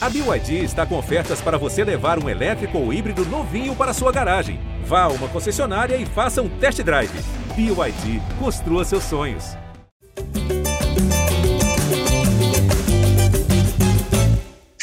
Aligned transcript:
A 0.00 0.08
BYD 0.08 0.62
está 0.62 0.86
com 0.86 0.96
ofertas 0.96 1.40
para 1.40 1.58
você 1.58 1.82
levar 1.82 2.22
um 2.22 2.28
elétrico 2.28 2.78
ou 2.78 2.92
híbrido 2.92 3.24
novinho 3.24 3.74
para 3.74 3.92
sua 3.92 4.12
garagem. 4.12 4.60
Vá 4.84 5.02
a 5.02 5.08
uma 5.08 5.28
concessionária 5.28 5.96
e 5.96 6.06
faça 6.06 6.40
um 6.40 6.48
test 6.60 6.80
drive. 6.82 7.10
BYD, 7.56 8.22
construa 8.38 8.84
seus 8.84 9.02
sonhos. 9.02 9.56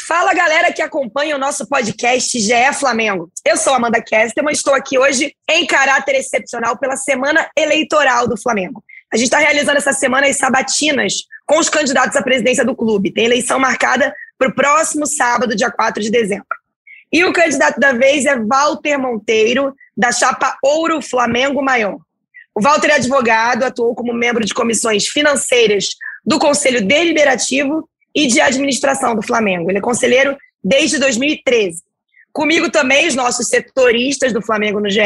Fala 0.06 0.34
galera 0.34 0.70
que 0.70 0.82
acompanha 0.82 1.34
o 1.34 1.38
nosso 1.38 1.66
podcast 1.66 2.38
GE 2.38 2.74
Flamengo. 2.78 3.30
Eu 3.42 3.56
sou 3.56 3.72
Amanda 3.72 4.02
Kesterman, 4.02 4.52
estou 4.52 4.74
aqui 4.74 4.98
hoje 4.98 5.34
em 5.48 5.66
caráter 5.66 6.14
excepcional 6.16 6.76
pela 6.76 6.96
semana 6.98 7.48
eleitoral 7.56 8.28
do 8.28 8.36
Flamengo. 8.36 8.84
A 9.10 9.16
gente 9.16 9.28
está 9.28 9.38
realizando 9.38 9.78
essa 9.78 9.94
semana 9.94 10.26
as 10.26 10.36
sabatinas 10.36 11.22
com 11.46 11.58
os 11.58 11.68
candidatos 11.68 12.16
à 12.16 12.22
presidência 12.22 12.64
do 12.64 12.74
clube. 12.74 13.12
Tem 13.12 13.24
eleição 13.24 13.58
marcada 13.58 14.12
para 14.36 14.48
o 14.48 14.54
próximo 14.54 15.06
sábado, 15.06 15.54
dia 15.54 15.70
4 15.70 16.02
de 16.02 16.10
dezembro. 16.10 16.46
E 17.12 17.24
o 17.24 17.32
candidato 17.32 17.78
da 17.78 17.92
vez 17.92 18.26
é 18.26 18.36
Walter 18.36 18.98
Monteiro, 18.98 19.74
da 19.96 20.10
chapa 20.10 20.58
Ouro 20.62 21.00
Flamengo 21.00 21.62
Maior. 21.62 21.98
O 22.54 22.60
Walter 22.60 22.88
é 22.88 22.94
advogado, 22.94 23.62
atuou 23.62 23.94
como 23.94 24.12
membro 24.12 24.44
de 24.44 24.52
comissões 24.52 25.06
financeiras 25.06 25.90
do 26.24 26.38
Conselho 26.38 26.84
Deliberativo 26.84 27.88
e 28.14 28.26
de 28.26 28.40
Administração 28.40 29.14
do 29.14 29.22
Flamengo. 29.22 29.70
Ele 29.70 29.78
é 29.78 29.82
conselheiro 29.82 30.36
desde 30.62 30.98
2013. 30.98 31.82
Comigo 32.32 32.70
também 32.70 33.06
os 33.06 33.14
nossos 33.14 33.46
setoristas 33.48 34.32
do 34.32 34.42
Flamengo 34.42 34.80
no 34.80 34.90
GE, 34.90 35.00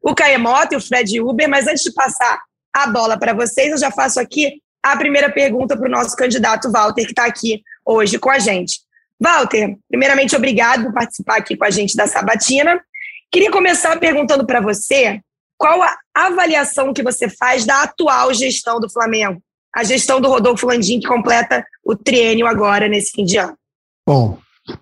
o 0.00 0.14
Caemota 0.14 0.74
e 0.74 0.78
o 0.78 0.80
Fred 0.80 1.20
Uber, 1.20 1.48
mas 1.48 1.66
antes 1.66 1.82
de 1.82 1.92
passar 1.92 2.40
a 2.72 2.86
bola 2.86 3.18
para 3.18 3.34
vocês, 3.34 3.70
eu 3.70 3.78
já 3.78 3.90
faço 3.90 4.18
aqui 4.18 4.60
a 4.82 4.96
primeira 4.96 5.30
pergunta 5.30 5.76
para 5.76 5.86
o 5.86 5.90
nosso 5.90 6.16
candidato 6.16 6.70
Walter, 6.70 7.04
que 7.04 7.12
está 7.12 7.24
aqui 7.24 7.62
hoje 7.84 8.18
com 8.18 8.30
a 8.30 8.38
gente. 8.38 8.80
Walter, 9.20 9.76
primeiramente, 9.88 10.34
obrigado 10.34 10.84
por 10.84 10.94
participar 10.94 11.36
aqui 11.36 11.56
com 11.56 11.64
a 11.64 11.70
gente 11.70 11.96
da 11.96 12.06
Sabatina. 12.06 12.80
Queria 13.30 13.50
começar 13.50 13.98
perguntando 13.98 14.44
para 14.44 14.60
você 14.60 15.20
qual 15.56 15.80
a 15.80 15.96
avaliação 16.12 16.92
que 16.92 17.02
você 17.02 17.28
faz 17.28 17.64
da 17.64 17.82
atual 17.84 18.34
gestão 18.34 18.80
do 18.80 18.90
Flamengo, 18.90 19.40
a 19.74 19.84
gestão 19.84 20.20
do 20.20 20.28
Rodolfo 20.28 20.66
Landim, 20.66 20.98
que 20.98 21.06
completa 21.06 21.64
o 21.84 21.94
triênio 21.94 22.46
agora 22.46 22.88
nesse 22.88 23.12
fim 23.12 23.24
de 23.24 23.38
ano. 23.38 23.56
Bom, 24.04 24.38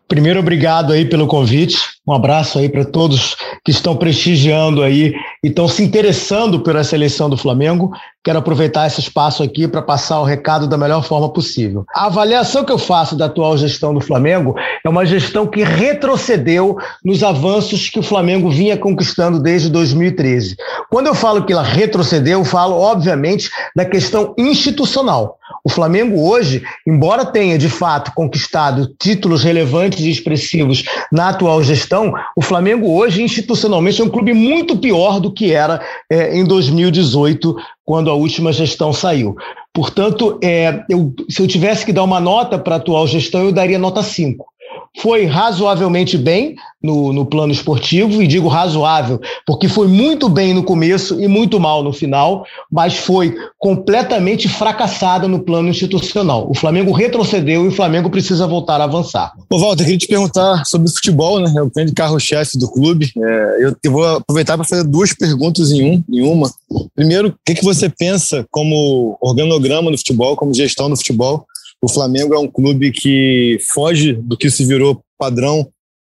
Primeiro, 0.06 0.40
obrigado 0.40 0.92
aí 0.92 1.08
pelo 1.08 1.26
convite. 1.26 1.78
Um 2.06 2.12
abraço 2.12 2.58
aí 2.58 2.68
para 2.68 2.84
todos 2.84 3.36
que 3.64 3.70
estão 3.70 3.96
prestigiando 3.96 4.82
aí 4.82 5.14
e 5.42 5.48
estão 5.48 5.66
se 5.66 5.82
interessando 5.82 6.60
pela 6.60 6.84
seleção 6.84 7.30
do 7.30 7.36
Flamengo. 7.36 7.90
Quero 8.22 8.38
aproveitar 8.38 8.86
esse 8.86 9.00
espaço 9.00 9.42
aqui 9.42 9.66
para 9.66 9.80
passar 9.80 10.20
o 10.20 10.24
recado 10.24 10.68
da 10.68 10.76
melhor 10.76 11.02
forma 11.02 11.32
possível. 11.32 11.86
A 11.94 12.04
avaliação 12.04 12.62
que 12.62 12.72
eu 12.72 12.76
faço 12.76 13.16
da 13.16 13.24
atual 13.24 13.56
gestão 13.56 13.94
do 13.94 14.00
Flamengo 14.00 14.54
é 14.84 14.88
uma 14.90 15.06
gestão 15.06 15.46
que 15.46 15.62
retrocedeu 15.62 16.76
nos 17.02 17.22
avanços 17.22 17.88
que 17.88 17.98
o 17.98 18.02
Flamengo 18.02 18.50
vinha 18.50 18.76
conquistando 18.76 19.40
desde 19.40 19.70
2013. 19.70 20.54
Quando 20.90 21.06
eu 21.06 21.14
falo 21.14 21.46
que 21.46 21.52
ela 21.54 21.62
retrocedeu, 21.62 22.40
eu 22.40 22.44
falo, 22.44 22.76
obviamente, 22.76 23.48
da 23.74 23.86
questão 23.86 24.34
institucional. 24.36 25.38
O 25.64 25.68
Flamengo 25.68 26.28
hoje, 26.28 26.62
embora 26.86 27.24
tenha 27.24 27.58
de 27.58 27.68
fato 27.68 28.12
conquistado 28.14 28.94
títulos 28.98 29.42
relevantes 29.42 30.00
e 30.00 30.10
expressivos 30.10 30.84
na 31.12 31.30
atual 31.30 31.62
gestão, 31.62 32.12
o 32.36 32.42
Flamengo 32.42 32.90
hoje 32.96 33.22
institucionalmente 33.22 34.00
é 34.00 34.04
um 34.04 34.08
clube 34.08 34.32
muito 34.32 34.76
pior 34.76 35.20
do 35.20 35.32
que 35.32 35.52
era 35.52 35.80
é, 36.10 36.36
em 36.36 36.44
2018, 36.44 37.56
quando 37.84 38.10
a 38.10 38.14
última 38.14 38.52
gestão 38.52 38.92
saiu. 38.92 39.36
Portanto, 39.72 40.38
é, 40.42 40.84
eu, 40.88 41.12
se 41.28 41.42
eu 41.42 41.46
tivesse 41.46 41.84
que 41.84 41.92
dar 41.92 42.02
uma 42.02 42.20
nota 42.20 42.58
para 42.58 42.74
a 42.74 42.78
atual 42.78 43.06
gestão, 43.06 43.44
eu 43.44 43.52
daria 43.52 43.78
nota 43.78 44.02
5 44.02 44.49
foi 44.98 45.24
razoavelmente 45.24 46.18
bem 46.18 46.56
no, 46.82 47.12
no 47.12 47.26
plano 47.26 47.52
esportivo, 47.52 48.22
e 48.22 48.26
digo 48.26 48.48
razoável, 48.48 49.20
porque 49.46 49.68
foi 49.68 49.86
muito 49.86 50.28
bem 50.28 50.54
no 50.54 50.64
começo 50.64 51.20
e 51.20 51.28
muito 51.28 51.60
mal 51.60 51.82
no 51.82 51.92
final, 51.92 52.44
mas 52.72 52.96
foi 52.96 53.34
completamente 53.58 54.48
fracassada 54.48 55.28
no 55.28 55.40
plano 55.40 55.68
institucional. 55.68 56.48
O 56.50 56.54
Flamengo 56.54 56.90
retrocedeu 56.92 57.64
e 57.64 57.68
o 57.68 57.72
Flamengo 57.72 58.08
precisa 58.08 58.46
voltar 58.46 58.80
a 58.80 58.84
avançar. 58.84 59.32
Ô, 59.50 59.58
Walter, 59.58 59.84
queria 59.84 59.98
te 59.98 60.08
perguntar 60.08 60.64
sobre 60.64 60.90
futebol, 60.90 61.38
né? 61.38 61.52
É 61.54 61.62
o 61.62 61.70
grande 61.70 61.92
carro-chefe 61.92 62.58
do 62.58 62.70
clube. 62.70 63.12
É, 63.16 63.66
eu, 63.66 63.76
eu, 63.84 63.92
vou 63.92 64.16
aproveitar 64.16 64.56
para 64.56 64.66
fazer 64.66 64.84
duas 64.84 65.12
perguntas 65.12 65.70
em, 65.70 65.82
um, 65.82 66.02
em 66.08 66.22
uma. 66.22 66.50
Primeiro, 66.94 67.28
o 67.28 67.34
que, 67.44 67.56
que 67.56 67.64
você 67.64 67.90
pensa 67.90 68.46
como 68.50 69.18
organograma 69.20 69.90
no 69.90 69.98
futebol, 69.98 70.34
como 70.34 70.54
gestão 70.54 70.88
do 70.88 70.96
futebol? 70.96 71.46
O 71.82 71.88
Flamengo 71.88 72.34
é 72.34 72.38
um 72.38 72.48
clube 72.48 72.92
que 72.92 73.58
foge 73.72 74.12
do 74.12 74.36
que 74.36 74.50
se 74.50 74.64
virou 74.64 75.02
padrão 75.18 75.68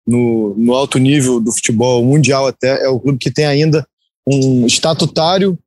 no, 0.07 0.55
no 0.57 0.73
alto 0.73 0.97
nível 0.97 1.39
do 1.39 1.51
futebol 1.51 2.03
mundial 2.03 2.47
até. 2.47 2.85
É 2.85 2.89
o 2.89 2.99
clube 2.99 3.19
que 3.19 3.31
tem 3.31 3.45
ainda 3.45 3.85
um 4.25 4.65
estatutário 4.65 5.57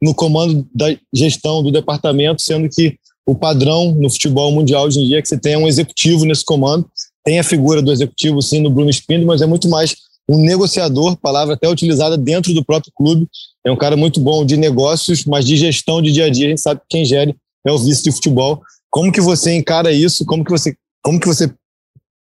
no 0.00 0.14
comando 0.14 0.66
da 0.72 0.96
gestão 1.12 1.62
do 1.62 1.72
departamento, 1.72 2.40
sendo 2.40 2.68
que 2.68 2.96
o 3.26 3.34
padrão 3.34 3.92
no 3.92 4.08
futebol 4.08 4.50
mundial 4.52 4.86
hoje 4.86 5.00
em 5.00 5.06
dia 5.06 5.18
é 5.18 5.22
que 5.22 5.28
você 5.28 5.38
tenha 5.38 5.58
um 5.58 5.66
executivo 5.66 6.24
nesse 6.24 6.44
comando. 6.44 6.88
Tem 7.24 7.38
a 7.38 7.44
figura 7.44 7.82
do 7.82 7.92
executivo, 7.92 8.40
sim, 8.40 8.60
no 8.60 8.70
Bruno 8.70 8.90
Spindler, 8.90 9.26
mas 9.26 9.42
é 9.42 9.46
muito 9.46 9.68
mais 9.68 9.94
um 10.28 10.38
negociador, 10.38 11.16
palavra 11.16 11.54
até 11.54 11.68
utilizada 11.68 12.16
dentro 12.16 12.54
do 12.54 12.64
próprio 12.64 12.92
clube. 12.94 13.26
É 13.66 13.72
um 13.72 13.76
cara 13.76 13.96
muito 13.96 14.20
bom 14.20 14.44
de 14.44 14.56
negócios, 14.56 15.24
mas 15.24 15.44
de 15.44 15.56
gestão 15.56 16.00
de 16.00 16.12
dia 16.12 16.26
a 16.26 16.30
dia, 16.30 16.46
a 16.46 16.50
gente 16.50 16.60
sabe 16.60 16.80
que 16.80 16.86
quem 16.88 17.04
gere 17.04 17.34
é 17.66 17.72
o 17.72 17.78
vice 17.78 18.02
de 18.02 18.12
futebol. 18.12 18.62
Como 18.90 19.12
que 19.12 19.20
você 19.20 19.54
encara 19.54 19.92
isso? 19.92 20.24
Como 20.24 20.44
que 20.44 20.50
você, 20.50 20.76
como 21.02 21.20
que 21.20 21.26
você 21.26 21.52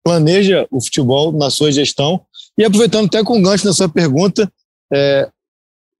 planeja 0.04 0.68
o 0.72 0.82
futebol 0.82 1.32
na 1.32 1.50
sua 1.50 1.72
gestão? 1.72 2.22
E 2.58 2.64
aproveitando 2.64 3.06
até 3.06 3.24
com 3.24 3.42
gancho 3.42 3.66
da 3.66 3.74
sua 3.74 3.90
pergunta, 3.90 4.52
é, 4.92 5.30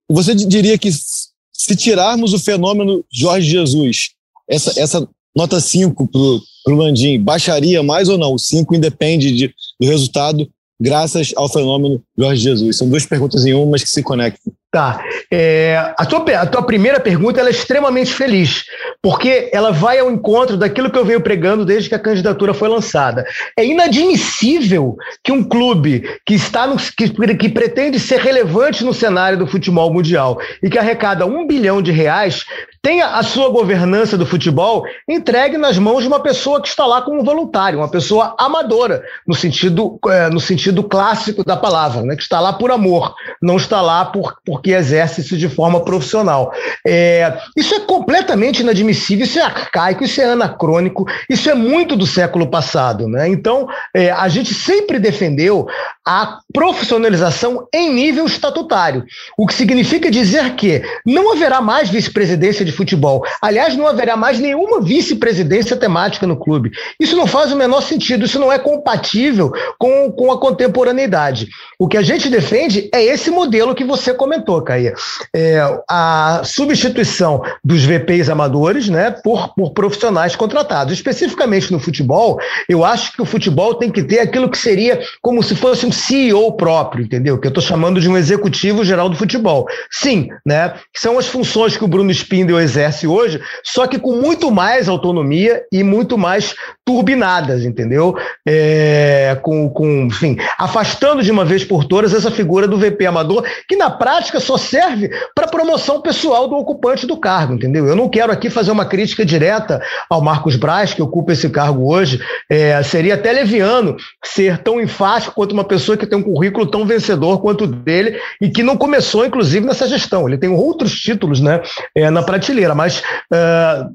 você 0.10 0.36
diria 0.36 0.78
que 0.78 0.90
se 0.92 1.76
tirarmos 1.76 2.34
o 2.34 2.40
fenômeno 2.40 3.04
Jorge 3.12 3.50
Jesus, 3.50 4.12
essa, 4.48 4.80
essa 4.80 5.08
nota 5.36 5.60
5 5.60 6.08
para 6.08 6.74
o 6.74 6.78
Landim, 6.78 7.22
baixaria 7.22 7.82
mais 7.82 8.10
ou 8.10 8.18
não? 8.18 8.34
O 8.34 8.40
5 8.40 8.76
independe 8.76 9.36
de, 9.36 9.54
do 9.80 9.88
resultado 9.88 10.50
graças 10.80 11.34
ao 11.36 11.50
fenômeno 11.50 12.04
Jorge 12.18 12.42
Jesus? 12.42 12.78
São 12.78 12.90
duas 12.90 13.06
perguntas 13.06 13.46
em 13.46 13.54
uma, 13.54 13.72
mas 13.72 13.84
que 13.84 13.90
se 13.90 14.04
conectam. 14.04 14.54
Tá. 14.74 15.06
É, 15.30 15.94
a, 15.96 16.04
tua, 16.04 16.26
a 16.36 16.48
tua 16.48 16.64
primeira 16.64 17.00
pergunta 17.00 17.40
é 17.40 17.48
extremamente 17.48 18.12
feliz, 18.12 18.66
porque 19.04 19.52
ela 19.54 19.72
vai 19.72 20.00
ao 20.00 20.10
encontro 20.10 20.58
daquilo 20.58 20.90
que 20.90 20.98
eu 20.98 21.06
venho 21.06 21.22
pregando 21.22 21.64
desde 21.64 21.90
que 21.90 21.94
a 21.94 22.00
candidatura 22.00 22.56
foi 22.56 22.68
lançada. 22.68 23.24
É 23.56 23.64
inadmissível 23.64 24.98
que 25.24 25.32
um 25.32 25.44
clube 25.44 26.02
que 26.26 26.34
está 26.34 26.66
no, 26.66 26.78
que, 26.78 27.36
que 27.36 27.50
pretende 27.50 28.00
ser 28.00 28.20
relevante 28.20 28.84
no 28.84 28.96
cenário 28.96 29.38
do 29.38 29.46
futebol 29.46 29.94
mundial 29.94 30.40
e 30.64 30.68
que 30.72 30.80
arrecada 30.80 31.24
um 31.24 31.46
bilhão 31.46 31.80
de 31.80 31.92
reais 31.92 32.44
tenha 32.84 33.16
a 33.16 33.24
sua 33.24 33.48
governança 33.48 34.18
do 34.18 34.26
futebol 34.26 34.84
entregue 35.08 35.58
nas 35.58 35.78
mãos 35.78 36.02
de 36.02 36.08
uma 36.10 36.20
pessoa 36.20 36.62
que 36.62 36.68
está 36.68 36.86
lá 36.86 37.02
como 37.02 37.24
voluntário, 37.24 37.80
uma 37.80 37.88
pessoa 37.88 38.36
amadora, 38.38 39.02
no 39.26 39.34
sentido, 39.34 39.98
é, 40.10 40.30
no 40.30 40.40
sentido 40.42 40.84
clássico 40.84 41.46
da 41.46 41.56
palavra, 41.56 42.02
né? 42.02 42.14
que 42.18 42.22
está 42.22 42.42
lá 42.42 42.52
por 42.52 42.72
amor, 42.72 43.16
não 43.42 43.56
está 43.56 43.82
lá 43.82 44.04
por, 44.04 44.38
porque 44.64 44.72
exerce 44.72 45.20
isso 45.20 45.38
de 45.38 45.50
forma 45.50 45.84
profissional. 45.84 46.54
É, 46.88 47.38
isso 47.58 47.76
é 47.76 47.82
completamente 47.82 48.62
inadmissível, 48.62 49.26
isso 49.26 49.38
é 49.38 49.42
arcaico, 49.42 50.06
isso 50.06 50.22
é 50.22 50.24
anacrônico, 50.24 51.06
isso 51.30 51.50
é 51.50 51.54
muito 51.54 51.98
do 51.98 52.08
século 52.08 52.48
passado. 52.48 53.10
Né? 53.10 53.28
Então, 53.28 53.68
é, 53.94 54.10
a 54.10 54.30
gente 54.30 54.54
sempre 54.54 54.98
defendeu 54.98 55.68
a 56.06 56.40
profissionalização 56.54 57.68
em 57.74 57.94
nível 57.94 58.26
estatutário, 58.26 59.06
o 59.38 59.48
que 59.48 59.54
significa 59.54 60.12
dizer 60.12 60.56
que 60.56 60.82
não 61.06 61.32
haverá 61.32 61.62
mais 61.62 61.90
vice-presidência 61.90 62.66
de 62.66 62.72
futebol. 62.72 63.24
Aliás, 63.42 63.76
não 63.76 63.88
haverá 63.88 64.18
mais 64.18 64.40
nenhuma 64.40 64.82
vice-presidência 64.82 65.78
temática 65.78 66.28
no 66.28 66.38
clube. 66.38 66.72
Isso 67.00 67.16
não 67.16 67.26
faz 67.26 67.52
o 67.52 67.56
menor 67.56 67.82
sentido, 67.82 68.26
isso 68.26 68.40
não 68.40 68.52
é 68.52 68.60
compatível 68.60 69.52
com, 69.78 70.12
com 70.12 70.32
a 70.32 70.40
contemporaneidade. 70.40 71.48
O 71.80 71.88
que 71.88 71.98
a 71.98 72.02
gente 72.02 72.30
defende 72.30 72.90
é 72.94 73.04
esse 73.04 73.32
modelo 73.32 73.76
que 73.76 73.84
você 73.84 74.14
comentou, 74.14 74.62
Caia. 74.62 74.94
É, 75.34 75.60
a 75.90 76.42
substituição 76.44 77.42
dos 77.64 77.84
VPs 77.84 78.30
amadores 78.30 78.90
né, 78.90 79.12
por, 79.12 79.54
por 79.56 79.72
profissionais 79.72 80.36
contratados. 80.36 80.94
Especificamente 80.94 81.72
no 81.72 81.80
futebol, 81.80 82.40
eu 82.68 82.84
acho 82.84 83.14
que 83.14 83.22
o 83.22 83.26
futebol 83.26 83.76
tem 83.76 83.90
que 83.90 84.04
ter 84.04 84.20
aquilo 84.20 84.50
que 84.50 84.58
seria 84.58 85.02
como 85.22 85.42
se 85.42 85.56
fosse 85.56 85.86
um 85.86 85.93
CEO 85.94 86.52
próprio, 86.54 87.06
entendeu? 87.06 87.38
Que 87.38 87.48
eu 87.48 87.50
estou 87.50 87.64
chamando 87.64 88.02
de 88.02 88.10
um 88.10 88.18
executivo 88.18 88.84
geral 88.84 89.08
do 89.08 89.16
futebol. 89.16 89.68
Sim, 89.90 90.30
né? 90.46 90.74
São 90.96 91.18
as 91.18 91.28
funções 91.28 91.78
que 91.78 91.84
o 91.84 91.88
Bruno 91.88 92.12
Spindel 92.12 92.60
exerce 92.60 93.08
hoje, 93.08 93.40
só 93.64 93.88
que 93.88 94.00
com 94.00 94.18
muito 94.18 94.52
mais 94.52 94.90
autonomia 94.90 95.64
e 95.72 95.84
muito 95.84 96.18
mais 96.18 96.56
turbinadas, 96.86 97.64
entendeu? 97.64 98.16
É, 98.46 99.38
com, 99.42 99.70
com, 99.70 100.08
enfim, 100.08 100.38
afastando 100.58 101.24
de 101.24 101.32
uma 101.32 101.46
vez 101.46 101.64
por 101.64 101.86
todas 101.86 102.14
essa 102.14 102.32
figura 102.32 102.68
do 102.68 102.78
VP 102.78 103.06
amador, 103.06 103.46
que 103.68 103.76
na 103.76 103.90
prática 103.90 104.40
só 104.40 104.58
serve 104.58 105.10
para 105.34 105.48
promoção 105.48 106.02
pessoal 106.02 106.48
do 106.48 106.56
ocupante 106.56 107.06
do 107.06 107.18
cargo, 107.18 107.54
entendeu? 107.54 107.88
Eu 107.88 107.96
não 107.96 108.10
quero 108.10 108.32
aqui 108.32 108.50
fazer 108.50 108.72
uma 108.72 108.86
crítica 108.86 109.26
direta 109.26 109.82
ao 110.10 110.22
Marcos 110.22 110.56
Braz, 110.56 110.94
que 110.94 111.02
ocupa 111.02 111.34
esse 111.34 111.50
cargo 111.50 111.92
hoje. 111.92 112.20
É, 112.50 112.82
seria 112.84 113.14
até 113.14 113.32
leviano 113.32 113.96
ser 114.24 114.58
tão 114.58 114.82
enfático 114.82 115.36
quanto 115.36 115.54
uma 115.54 115.64
pessoa 115.64 115.83
que 115.98 116.08
tem 116.08 116.18
um 116.18 116.24
currículo 116.24 116.66
tão 116.66 116.86
vencedor 116.86 117.42
quanto 117.42 117.66
o 117.66 117.68
dele 117.68 118.20
e 118.42 118.50
que 118.50 118.64
não 118.64 118.78
começou, 118.78 119.26
inclusive, 119.26 119.66
nessa 119.66 119.88
gestão. 119.88 120.28
Ele 120.28 120.38
tem 120.38 120.50
outros 120.50 120.94
títulos 121.00 121.42
né, 121.42 121.62
é, 121.96 122.10
na 122.10 122.24
prateleira, 122.24 122.74
mas. 122.74 123.00
Uh, 123.32 123.94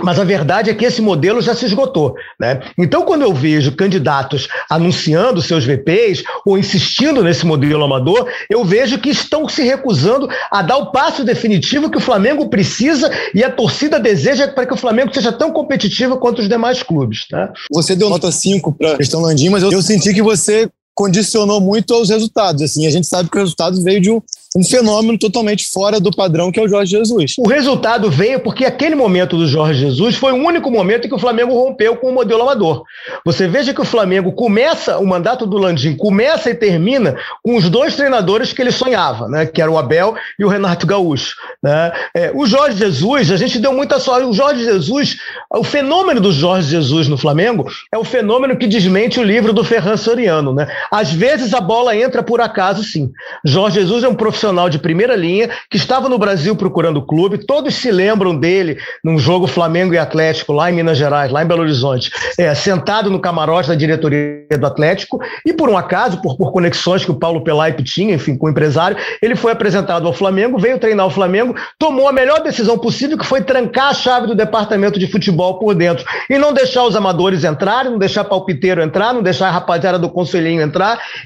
mas 0.00 0.18
a 0.18 0.24
verdade 0.24 0.70
é 0.70 0.74
que 0.74 0.84
esse 0.84 1.02
modelo 1.02 1.42
já 1.42 1.54
se 1.54 1.66
esgotou. 1.66 2.14
Né? 2.40 2.60
Então, 2.78 3.02
quando 3.02 3.22
eu 3.22 3.34
vejo 3.34 3.72
candidatos 3.72 4.48
anunciando 4.70 5.42
seus 5.42 5.64
VPs 5.64 6.24
ou 6.46 6.56
insistindo 6.56 7.22
nesse 7.22 7.44
modelo 7.44 7.84
amador, 7.84 8.26
eu 8.48 8.64
vejo 8.64 8.98
que 8.98 9.10
estão 9.10 9.48
se 9.48 9.62
recusando 9.62 10.28
a 10.50 10.62
dar 10.62 10.78
o 10.78 10.92
passo 10.92 11.24
definitivo 11.24 11.90
que 11.90 11.98
o 11.98 12.00
Flamengo 12.00 12.48
precisa 12.48 13.10
e 13.34 13.44
a 13.44 13.50
torcida 13.50 14.00
deseja 14.00 14.48
para 14.48 14.64
que 14.64 14.72
o 14.72 14.78
Flamengo 14.78 15.12
seja 15.12 15.30
tão 15.30 15.52
competitivo 15.52 16.16
quanto 16.18 16.40
os 16.40 16.48
demais 16.48 16.82
clubes. 16.82 17.28
Tá? 17.28 17.52
Você 17.70 17.94
deu 17.94 18.08
nota 18.08 18.32
5 18.32 18.72
para 18.72 18.92
a 18.92 18.96
questão 18.96 19.20
Landim, 19.20 19.50
mas 19.50 19.62
eu 19.62 19.82
senti 19.82 20.14
que 20.14 20.22
você 20.22 20.70
condicionou 20.94 21.60
muito 21.60 21.94
aos 21.94 22.10
resultados. 22.10 22.62
Assim, 22.62 22.86
a 22.86 22.90
gente 22.90 23.06
sabe 23.06 23.30
que 23.30 23.36
o 23.36 23.40
resultado 23.40 23.82
veio 23.82 24.00
de 24.00 24.10
um, 24.10 24.20
um 24.56 24.64
fenômeno 24.64 25.18
totalmente 25.18 25.70
fora 25.70 25.98
do 25.98 26.10
padrão 26.10 26.52
que 26.52 26.60
é 26.60 26.62
o 26.62 26.68
Jorge 26.68 26.92
Jesus. 26.92 27.34
O 27.38 27.48
resultado 27.48 28.10
veio 28.10 28.40
porque 28.40 28.64
aquele 28.64 28.94
momento 28.94 29.36
do 29.36 29.46
Jorge 29.46 29.80
Jesus 29.80 30.16
foi 30.16 30.32
o 30.32 30.36
único 30.36 30.70
momento 30.70 31.06
em 31.06 31.08
que 31.08 31.14
o 31.14 31.18
Flamengo 31.18 31.54
rompeu 31.54 31.96
com 31.96 32.10
o 32.10 32.14
modelo 32.14 32.42
amador. 32.42 32.82
Você 33.24 33.48
veja 33.48 33.72
que 33.72 33.80
o 33.80 33.84
Flamengo 33.84 34.32
começa, 34.32 34.98
o 34.98 35.06
mandato 35.06 35.46
do 35.46 35.56
Landim 35.56 35.96
começa 35.96 36.50
e 36.50 36.54
termina 36.54 37.16
com 37.42 37.56
os 37.56 37.70
dois 37.70 37.96
treinadores 37.96 38.52
que 38.52 38.60
ele 38.60 38.72
sonhava, 38.72 39.28
né? 39.28 39.46
que 39.46 39.62
era 39.62 39.70
o 39.70 39.78
Abel 39.78 40.14
e 40.38 40.44
o 40.44 40.48
Renato 40.48 40.86
Gaúcho. 40.86 41.36
Né? 41.62 41.92
É, 42.14 42.32
o 42.34 42.46
Jorge 42.46 42.76
Jesus, 42.76 43.30
a 43.30 43.36
gente 43.36 43.58
deu 43.58 43.72
muita 43.72 43.98
sorte. 43.98 44.26
O 44.26 44.32
Jorge 44.34 44.64
Jesus, 44.64 45.16
o 45.50 45.64
fenômeno 45.64 46.20
do 46.20 46.32
Jorge 46.32 46.68
Jesus 46.68 47.08
no 47.08 47.16
Flamengo 47.16 47.66
é 47.90 47.96
o 47.96 48.04
fenômeno 48.04 48.56
que 48.56 48.66
desmente 48.66 49.18
o 49.18 49.22
livro 49.22 49.52
do 49.52 49.64
Ferran 49.64 49.96
Soriano. 49.96 50.52
Né? 50.54 50.66
Às 50.90 51.12
vezes 51.12 51.54
a 51.54 51.60
bola 51.60 51.96
entra 51.96 52.22
por 52.22 52.40
acaso, 52.40 52.82
sim. 52.82 53.10
Jorge 53.44 53.80
Jesus 53.80 54.04
é 54.04 54.08
um 54.08 54.14
profissional 54.14 54.68
de 54.68 54.78
primeira 54.78 55.16
linha 55.16 55.50
que 55.70 55.76
estava 55.76 56.08
no 56.08 56.18
Brasil 56.18 56.54
procurando 56.54 56.98
o 56.98 57.06
clube. 57.06 57.38
Todos 57.38 57.74
se 57.74 57.90
lembram 57.90 58.36
dele 58.36 58.78
num 59.02 59.18
jogo 59.18 59.46
Flamengo 59.46 59.94
e 59.94 59.98
Atlético 59.98 60.52
lá 60.52 60.70
em 60.70 60.74
Minas 60.74 60.98
Gerais, 60.98 61.30
lá 61.30 61.42
em 61.42 61.46
Belo 61.46 61.62
Horizonte, 61.62 62.10
é, 62.38 62.54
sentado 62.54 63.10
no 63.10 63.20
camarote 63.20 63.68
da 63.68 63.74
diretoria 63.74 64.46
do 64.58 64.66
Atlético. 64.66 65.20
E 65.44 65.52
por 65.52 65.68
um 65.68 65.76
acaso, 65.76 66.20
por, 66.20 66.36
por 66.36 66.52
conexões 66.52 67.04
que 67.04 67.10
o 67.10 67.18
Paulo 67.18 67.44
Pelaipe 67.44 67.82
tinha, 67.82 68.14
enfim, 68.14 68.36
com 68.36 68.46
o 68.46 68.50
empresário, 68.50 68.96
ele 69.20 69.36
foi 69.36 69.52
apresentado 69.52 70.06
ao 70.06 70.12
Flamengo, 70.12 70.58
veio 70.58 70.78
treinar 70.78 71.06
o 71.06 71.10
Flamengo, 71.10 71.54
tomou 71.78 72.08
a 72.08 72.12
melhor 72.12 72.40
decisão 72.42 72.78
possível, 72.78 73.18
que 73.18 73.26
foi 73.26 73.40
trancar 73.42 73.88
a 73.88 73.94
chave 73.94 74.26
do 74.26 74.34
departamento 74.34 74.98
de 74.98 75.06
futebol 75.06 75.58
por 75.58 75.74
dentro 75.74 76.04
e 76.28 76.38
não 76.38 76.52
deixar 76.52 76.84
os 76.84 76.96
amadores 76.96 77.44
entrarem, 77.44 77.92
não 77.92 77.98
deixar 77.98 78.24
palpiteiro 78.24 78.82
entrar, 78.82 79.12
não 79.12 79.22
deixar 79.22 79.48
a 79.48 79.50
rapaziada 79.50 79.98
do 79.98 80.08
conselhinho 80.08 80.62
entrar. 80.62 80.71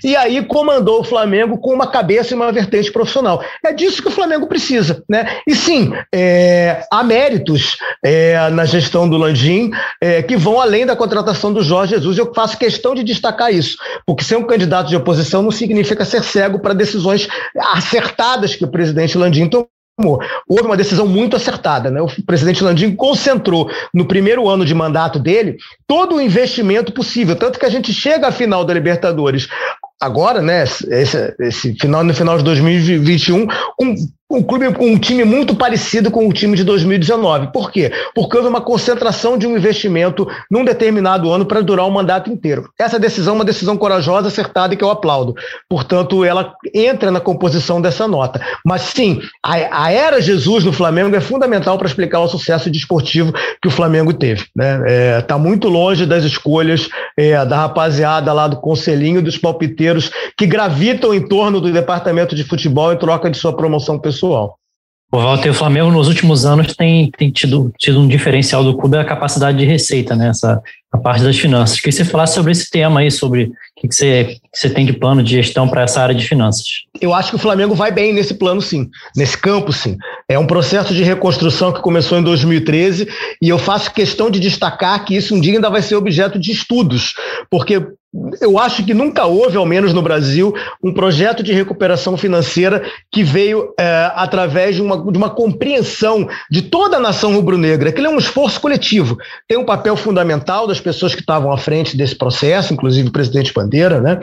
E 0.03 0.17
aí 0.17 0.45
comandou 0.45 1.01
o 1.01 1.05
Flamengo 1.05 1.59
com 1.59 1.73
uma 1.73 1.87
cabeça 1.87 2.33
e 2.33 2.37
uma 2.37 2.53
vertente 2.53 2.91
profissional. 2.93 3.43
É 3.65 3.73
disso 3.73 4.03
que 4.03 4.09
o 4.09 4.13
Flamengo 4.13 4.47
precisa. 4.47 5.03
Né? 5.09 5.41
E 5.47 5.55
sim, 5.55 5.93
é, 6.15 6.85
há 6.91 7.03
méritos 7.03 7.79
é, 8.05 8.49
na 8.51 8.65
gestão 8.65 9.09
do 9.09 9.17
Landim 9.17 9.71
é, 10.01 10.23
que 10.23 10.37
vão 10.37 10.61
além 10.61 10.85
da 10.85 10.97
contratação 10.97 11.53
do 11.53 11.63
Jorge 11.63 11.95
Jesus. 11.95 12.19
Eu 12.19 12.33
faço 12.35 12.59
questão 12.59 12.95
de 12.95 13.03
destacar 13.03 13.53
isso, 13.53 13.77
porque 14.07 14.25
ser 14.25 14.37
um 14.37 14.47
candidato 14.47 14.89
de 14.89 14.97
oposição 14.97 15.43
não 15.43 15.51
significa 15.51 16.05
ser 16.05 16.23
cego 16.25 16.59
para 16.59 16.75
decisões 16.75 17.29
acertadas 17.57 18.55
que 18.55 18.65
o 18.65 18.71
presidente 18.71 19.19
Landim 19.19 19.49
tomou. 19.49 19.76
Houve 19.99 20.63
uma 20.65 20.77
decisão 20.77 21.07
muito 21.07 21.37
acertada. 21.37 21.91
Né? 21.91 22.01
O 22.03 22.09
presidente 22.25 22.63
Landim 22.63 22.95
concentrou 22.95 23.71
no 23.95 24.05
primeiro 24.05 24.49
ano 24.49 24.65
de 24.65 24.75
mandato 24.75 25.19
dele 25.19 25.57
todo 25.87 26.17
o 26.17 26.21
investimento 26.21 26.93
possível. 26.93 27.35
Tanto 27.35 27.59
que 27.59 27.67
a 27.67 27.71
gente 27.71 27.93
chega 27.93 28.29
à 28.29 28.33
final 28.33 28.65
da 28.65 28.75
Libertadores 28.75 29.49
agora, 30.01 30.43
né, 30.43 30.65
esse, 30.65 31.35
esse 31.41 31.75
final 31.75 32.05
no 32.05 32.13
final 32.13 32.37
de 32.37 32.45
2021, 32.45 33.47
com 33.77 33.95
um 34.29 34.43
clube 34.43 34.73
com 34.75 34.87
um 34.87 34.99
time 34.99 35.25
muito 35.25 35.55
parecido 35.55 36.11
com 36.11 36.29
o 36.29 36.33
time 36.33 36.57
de 36.57 36.65
2019. 36.65 37.53
Por 37.53 37.71
quê? 37.71 37.93
Porque 38.15 38.37
houve 38.37 38.49
uma 38.49 38.61
concentração 38.61 39.39
de 39.39 39.47
um 39.47 39.57
investimento 39.57 40.27
num 40.51 40.65
determinado 40.65 41.31
ano 41.31 41.47
para 41.47 41.61
durar 41.61 41.87
um 41.87 41.91
mandato 41.91 42.31
inteiro. 42.31 42.69
Essa 42.79 42.99
decisão 42.99 43.35
é 43.35 43.37
uma 43.37 43.45
decisão 43.45 43.77
corajosa, 43.77 44.27
acertada 44.27 44.75
e 44.75 44.77
que 44.77 44.83
eu 44.83 44.91
aplaudo. 44.91 45.35
Portanto, 45.69 46.25
ela 46.25 46.55
entra 46.75 47.11
na 47.11 47.21
composição 47.21 47.81
dessa 47.81 48.09
nota. 48.09 48.41
Mas 48.65 48.83
sim, 48.83 49.21
a, 49.45 49.85
a 49.85 49.93
era 49.93 50.21
Jesus 50.21 50.65
no 50.65 50.73
Flamengo 50.73 51.15
é 51.15 51.21
fundamental 51.21 51.79
para 51.79 51.87
explicar 51.87 52.21
o 52.21 52.29
sucesso 52.29 52.69
desportivo 52.69 53.33
que 53.63 53.69
o 53.69 53.71
Flamengo 53.71 54.13
teve. 54.13 54.43
Está 54.43 54.51
né? 54.57 54.83
é, 54.87 55.21
tá 55.21 55.39
muito 55.39 55.69
longe 55.69 56.05
das 56.05 56.25
escolhas 56.25 56.89
é, 57.17 57.45
da 57.45 57.59
rapaziada 57.59 58.33
lá 58.33 58.49
do 58.49 58.57
Conselhinho, 58.57 59.23
dos 59.23 59.39
palpiteiros 59.39 60.11
que 60.37 60.47
gravitam 60.47 61.15
em 61.15 61.21
torno 61.21 61.61
do 61.61 61.73
departamento 61.73 62.35
de 62.35 62.43
futebol 62.43 62.93
em 62.93 62.99
troca 62.99 63.31
de 63.31 63.39
sua 63.39 63.57
promoção 63.57 63.99
pessoal 63.99 64.16
pessoal. 64.17 64.59
O 65.13 65.19
Walter, 65.19 65.51
o 65.51 65.55
Flamengo 65.55 65.91
nos 65.91 66.09
últimos 66.09 66.45
anos 66.45 66.75
tem, 66.75 67.11
tem 67.17 67.31
tido, 67.31 67.73
tido 67.79 68.01
um 68.01 68.09
diferencial 68.09 68.65
do 68.65 68.77
clube, 68.77 68.97
é 68.97 69.01
a 69.01 69.05
capacidade 69.05 69.57
de 69.57 69.65
receita, 69.65 70.17
né? 70.17 70.31
Essa, 70.31 70.61
a 70.93 70.99
parte 70.99 71.23
das 71.23 71.39
finanças. 71.39 71.77
Queria 71.77 71.93
que 71.93 72.05
você 72.05 72.05
falasse 72.05 72.35
sobre 72.35 72.51
esse 72.51 72.69
tema 72.69 73.01
aí, 73.01 73.11
sobre 73.11 73.45
o 73.45 73.51
que, 73.77 73.87
que, 73.87 73.95
você, 73.95 74.25
que 74.53 74.59
você 74.59 74.69
tem 74.69 74.85
de 74.85 74.93
plano 74.93 75.23
de 75.23 75.31
gestão 75.31 75.69
para 75.69 75.83
essa 75.83 76.03
área 76.03 76.15
de 76.15 76.27
finanças. 76.27 76.67
Eu 77.01 77.15
acho 77.15 77.31
que 77.31 77.37
o 77.37 77.39
Flamengo 77.39 77.73
vai 77.73 77.93
bem 77.93 78.13
nesse 78.13 78.35
plano, 78.35 78.61
sim. 78.61 78.91
Nesse 79.17 79.39
campo, 79.39 79.73
sim. 79.73 79.97
É 80.29 80.37
um 80.37 80.47
processo 80.47 80.93
de 80.93 81.05
reconstrução 81.05 81.73
que 81.73 81.81
começou 81.81 82.19
em 82.19 82.23
2013 82.23 83.09
e 83.41 83.49
eu 83.49 83.59
faço 83.59 83.95
questão 83.95 84.29
de 84.29 84.41
destacar 84.41 85.05
que 85.05 85.15
isso 85.15 85.37
um 85.37 85.41
dia 85.41 85.55
ainda 85.55 85.71
vai 85.71 85.83
ser 85.83 85.95
objeto 85.95 86.37
de 86.37 86.51
estudos, 86.51 87.15
porque 87.49 87.81
eu 88.41 88.59
acho 88.59 88.85
que 88.85 88.95
nunca 88.95 89.27
houve, 89.27 89.57
ao 89.57 89.67
menos 89.67 89.93
no 89.93 90.03
Brasil, 90.03 90.55
um 90.83 90.93
projeto 90.93 91.43
de 91.43 91.53
recuperação 91.53 92.17
financeira 92.17 92.83
que 93.11 93.23
veio 93.23 93.73
é, 93.79 94.11
através 94.15 94.77
de 94.77 94.83
uma, 94.83 94.97
de 95.11 95.19
uma 95.19 95.31
compreensão 95.31 96.29
de 96.51 96.63
toda 96.63 96.97
a 96.97 97.01
nação 97.01 97.35
rubro-negra. 97.35 97.91
Aquilo 97.91 98.07
é 98.07 98.11
um 98.11 98.19
esforço 98.19 98.61
coletivo. 98.61 99.17
Tem 99.49 99.59
um 99.59 99.65
papel 99.65 99.97
fundamental 99.97 100.67
das 100.67 100.81
pessoas 100.81 101.15
que 101.15 101.21
estavam 101.21 101.53
à 101.53 101.59
frente 101.59 101.97
desse 101.97 102.15
processo, 102.15 102.73
inclusive 102.73 103.09
o 103.09 103.13
presidente 103.13 103.53
Bandeira, 103.53 104.01
né? 104.01 104.19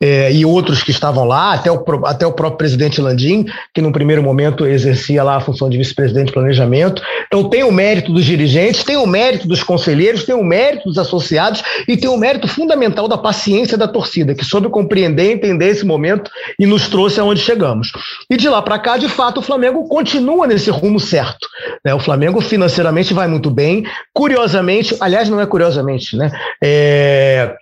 É, 0.00 0.32
e 0.32 0.44
outros 0.44 0.82
que 0.82 0.90
estavam 0.90 1.24
lá, 1.24 1.54
até 1.54 1.70
o, 1.70 1.84
até 2.04 2.26
o 2.26 2.32
próprio 2.32 2.58
presidente 2.58 3.00
Landim, 3.00 3.46
que 3.74 3.80
no 3.80 3.92
primeiro 3.92 4.22
momento 4.22 4.66
exercia 4.66 5.22
lá 5.22 5.36
a 5.36 5.40
função 5.40 5.68
de 5.68 5.78
vice-presidente 5.78 6.28
de 6.28 6.32
planejamento. 6.32 7.02
Então 7.26 7.48
tem 7.48 7.64
o 7.64 7.72
mérito 7.72 8.12
dos 8.12 8.24
dirigentes, 8.24 8.84
tem 8.84 8.96
o 8.96 9.06
mérito 9.06 9.46
dos 9.46 9.62
conselheiros, 9.62 10.24
tem 10.24 10.34
o 10.34 10.44
mérito 10.44 10.88
dos 10.88 10.98
associados 10.98 11.62
e 11.86 11.96
tem 11.96 12.08
o 12.08 12.16
mérito 12.16 12.48
fundamental 12.48 13.08
da 13.08 13.18
paciência 13.30 13.78
da 13.78 13.86
torcida, 13.86 14.34
que 14.34 14.44
soube 14.44 14.68
compreender, 14.68 15.30
entender 15.30 15.68
esse 15.68 15.86
momento 15.86 16.28
e 16.58 16.66
nos 16.66 16.88
trouxe 16.88 17.20
aonde 17.20 17.40
chegamos. 17.40 17.92
E 18.28 18.36
de 18.36 18.48
lá 18.48 18.60
para 18.60 18.76
cá, 18.76 18.96
de 18.96 19.08
fato, 19.08 19.38
o 19.38 19.42
Flamengo 19.42 19.88
continua 19.88 20.48
nesse 20.48 20.68
rumo 20.68 20.98
certo. 20.98 21.46
Né? 21.84 21.94
O 21.94 22.00
Flamengo 22.00 22.40
financeiramente 22.40 23.14
vai 23.14 23.28
muito 23.28 23.48
bem. 23.48 23.84
Curiosamente, 24.12 24.96
aliás, 25.00 25.28
não 25.28 25.40
é 25.40 25.46
curiosamente, 25.46 26.16
né? 26.16 26.32
É, 26.62 27.54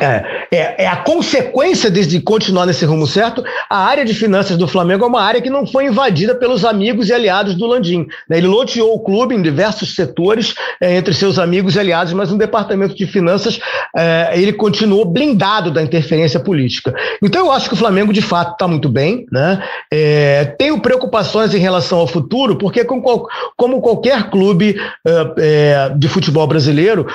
é, 0.00 0.24
é, 0.50 0.84
é, 0.84 0.86
a 0.86 0.96
consequência 0.96 1.90
de 1.90 2.20
continuar 2.20 2.66
nesse 2.66 2.84
rumo 2.84 3.06
certo. 3.06 3.44
A 3.68 3.78
área 3.78 4.04
de 4.04 4.14
finanças 4.14 4.56
do 4.56 4.66
Flamengo 4.66 5.04
é 5.04 5.08
uma 5.08 5.22
área 5.22 5.40
que 5.40 5.50
não 5.50 5.66
foi 5.66 5.86
invadida 5.86 6.34
pelos 6.34 6.64
amigos 6.64 7.08
e 7.08 7.12
aliados 7.12 7.54
do 7.54 7.66
Landim. 7.66 8.06
Né? 8.28 8.38
Ele 8.38 8.46
loteou 8.46 8.94
o 8.94 9.00
clube 9.00 9.34
em 9.34 9.42
diversos 9.42 9.94
setores 9.94 10.54
é, 10.80 10.96
entre 10.96 11.14
seus 11.14 11.38
amigos 11.38 11.76
e 11.76 11.80
aliados, 11.80 12.12
mas 12.12 12.30
no 12.30 12.38
departamento 12.38 12.94
de 12.94 13.06
finanças 13.06 13.60
é, 13.96 14.32
ele 14.34 14.52
continuou 14.52 15.04
blindado 15.04 15.70
da 15.70 15.82
interferência 15.82 16.40
política. 16.40 16.94
Então 17.22 17.46
eu 17.46 17.52
acho 17.52 17.68
que 17.68 17.74
o 17.74 17.78
Flamengo 17.78 18.12
de 18.12 18.22
fato 18.22 18.52
está 18.52 18.66
muito 18.66 18.88
bem. 18.88 19.26
Né? 19.30 19.62
É, 19.92 20.44
tenho 20.58 20.80
preocupações 20.80 21.54
em 21.54 21.58
relação 21.58 21.98
ao 21.98 22.06
futuro, 22.06 22.56
porque 22.56 22.84
como, 22.84 23.28
como 23.56 23.80
qualquer 23.80 24.30
clube 24.30 24.76
é, 25.06 25.92
de 25.96 26.08
futebol 26.08 26.46
brasileiro, 26.46 27.06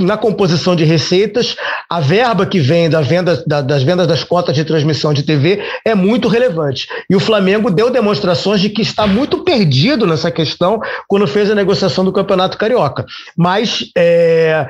na 0.00 0.16
composição 0.16 0.74
de 0.74 0.84
receitas, 0.84 1.56
a 1.88 1.99
verba 2.00 2.44
que 2.44 2.58
vem 2.58 2.90
da 2.90 3.00
venda, 3.00 3.42
da, 3.46 3.60
das 3.60 3.82
vendas 3.82 4.06
das 4.06 4.24
cotas 4.24 4.54
de 4.54 4.64
transmissão 4.64 5.14
de 5.14 5.22
TV 5.22 5.62
é 5.84 5.94
muito 5.94 6.26
relevante. 6.26 6.88
E 7.08 7.14
o 7.14 7.20
Flamengo 7.20 7.70
deu 7.70 7.90
demonstrações 7.90 8.60
de 8.60 8.68
que 8.68 8.82
está 8.82 9.06
muito 9.06 9.44
perdido 9.44 10.06
nessa 10.06 10.30
questão 10.30 10.80
quando 11.06 11.26
fez 11.26 11.50
a 11.50 11.54
negociação 11.54 12.04
do 12.04 12.12
Campeonato 12.12 12.58
Carioca. 12.58 13.04
Mas 13.36 13.84
é, 13.96 14.66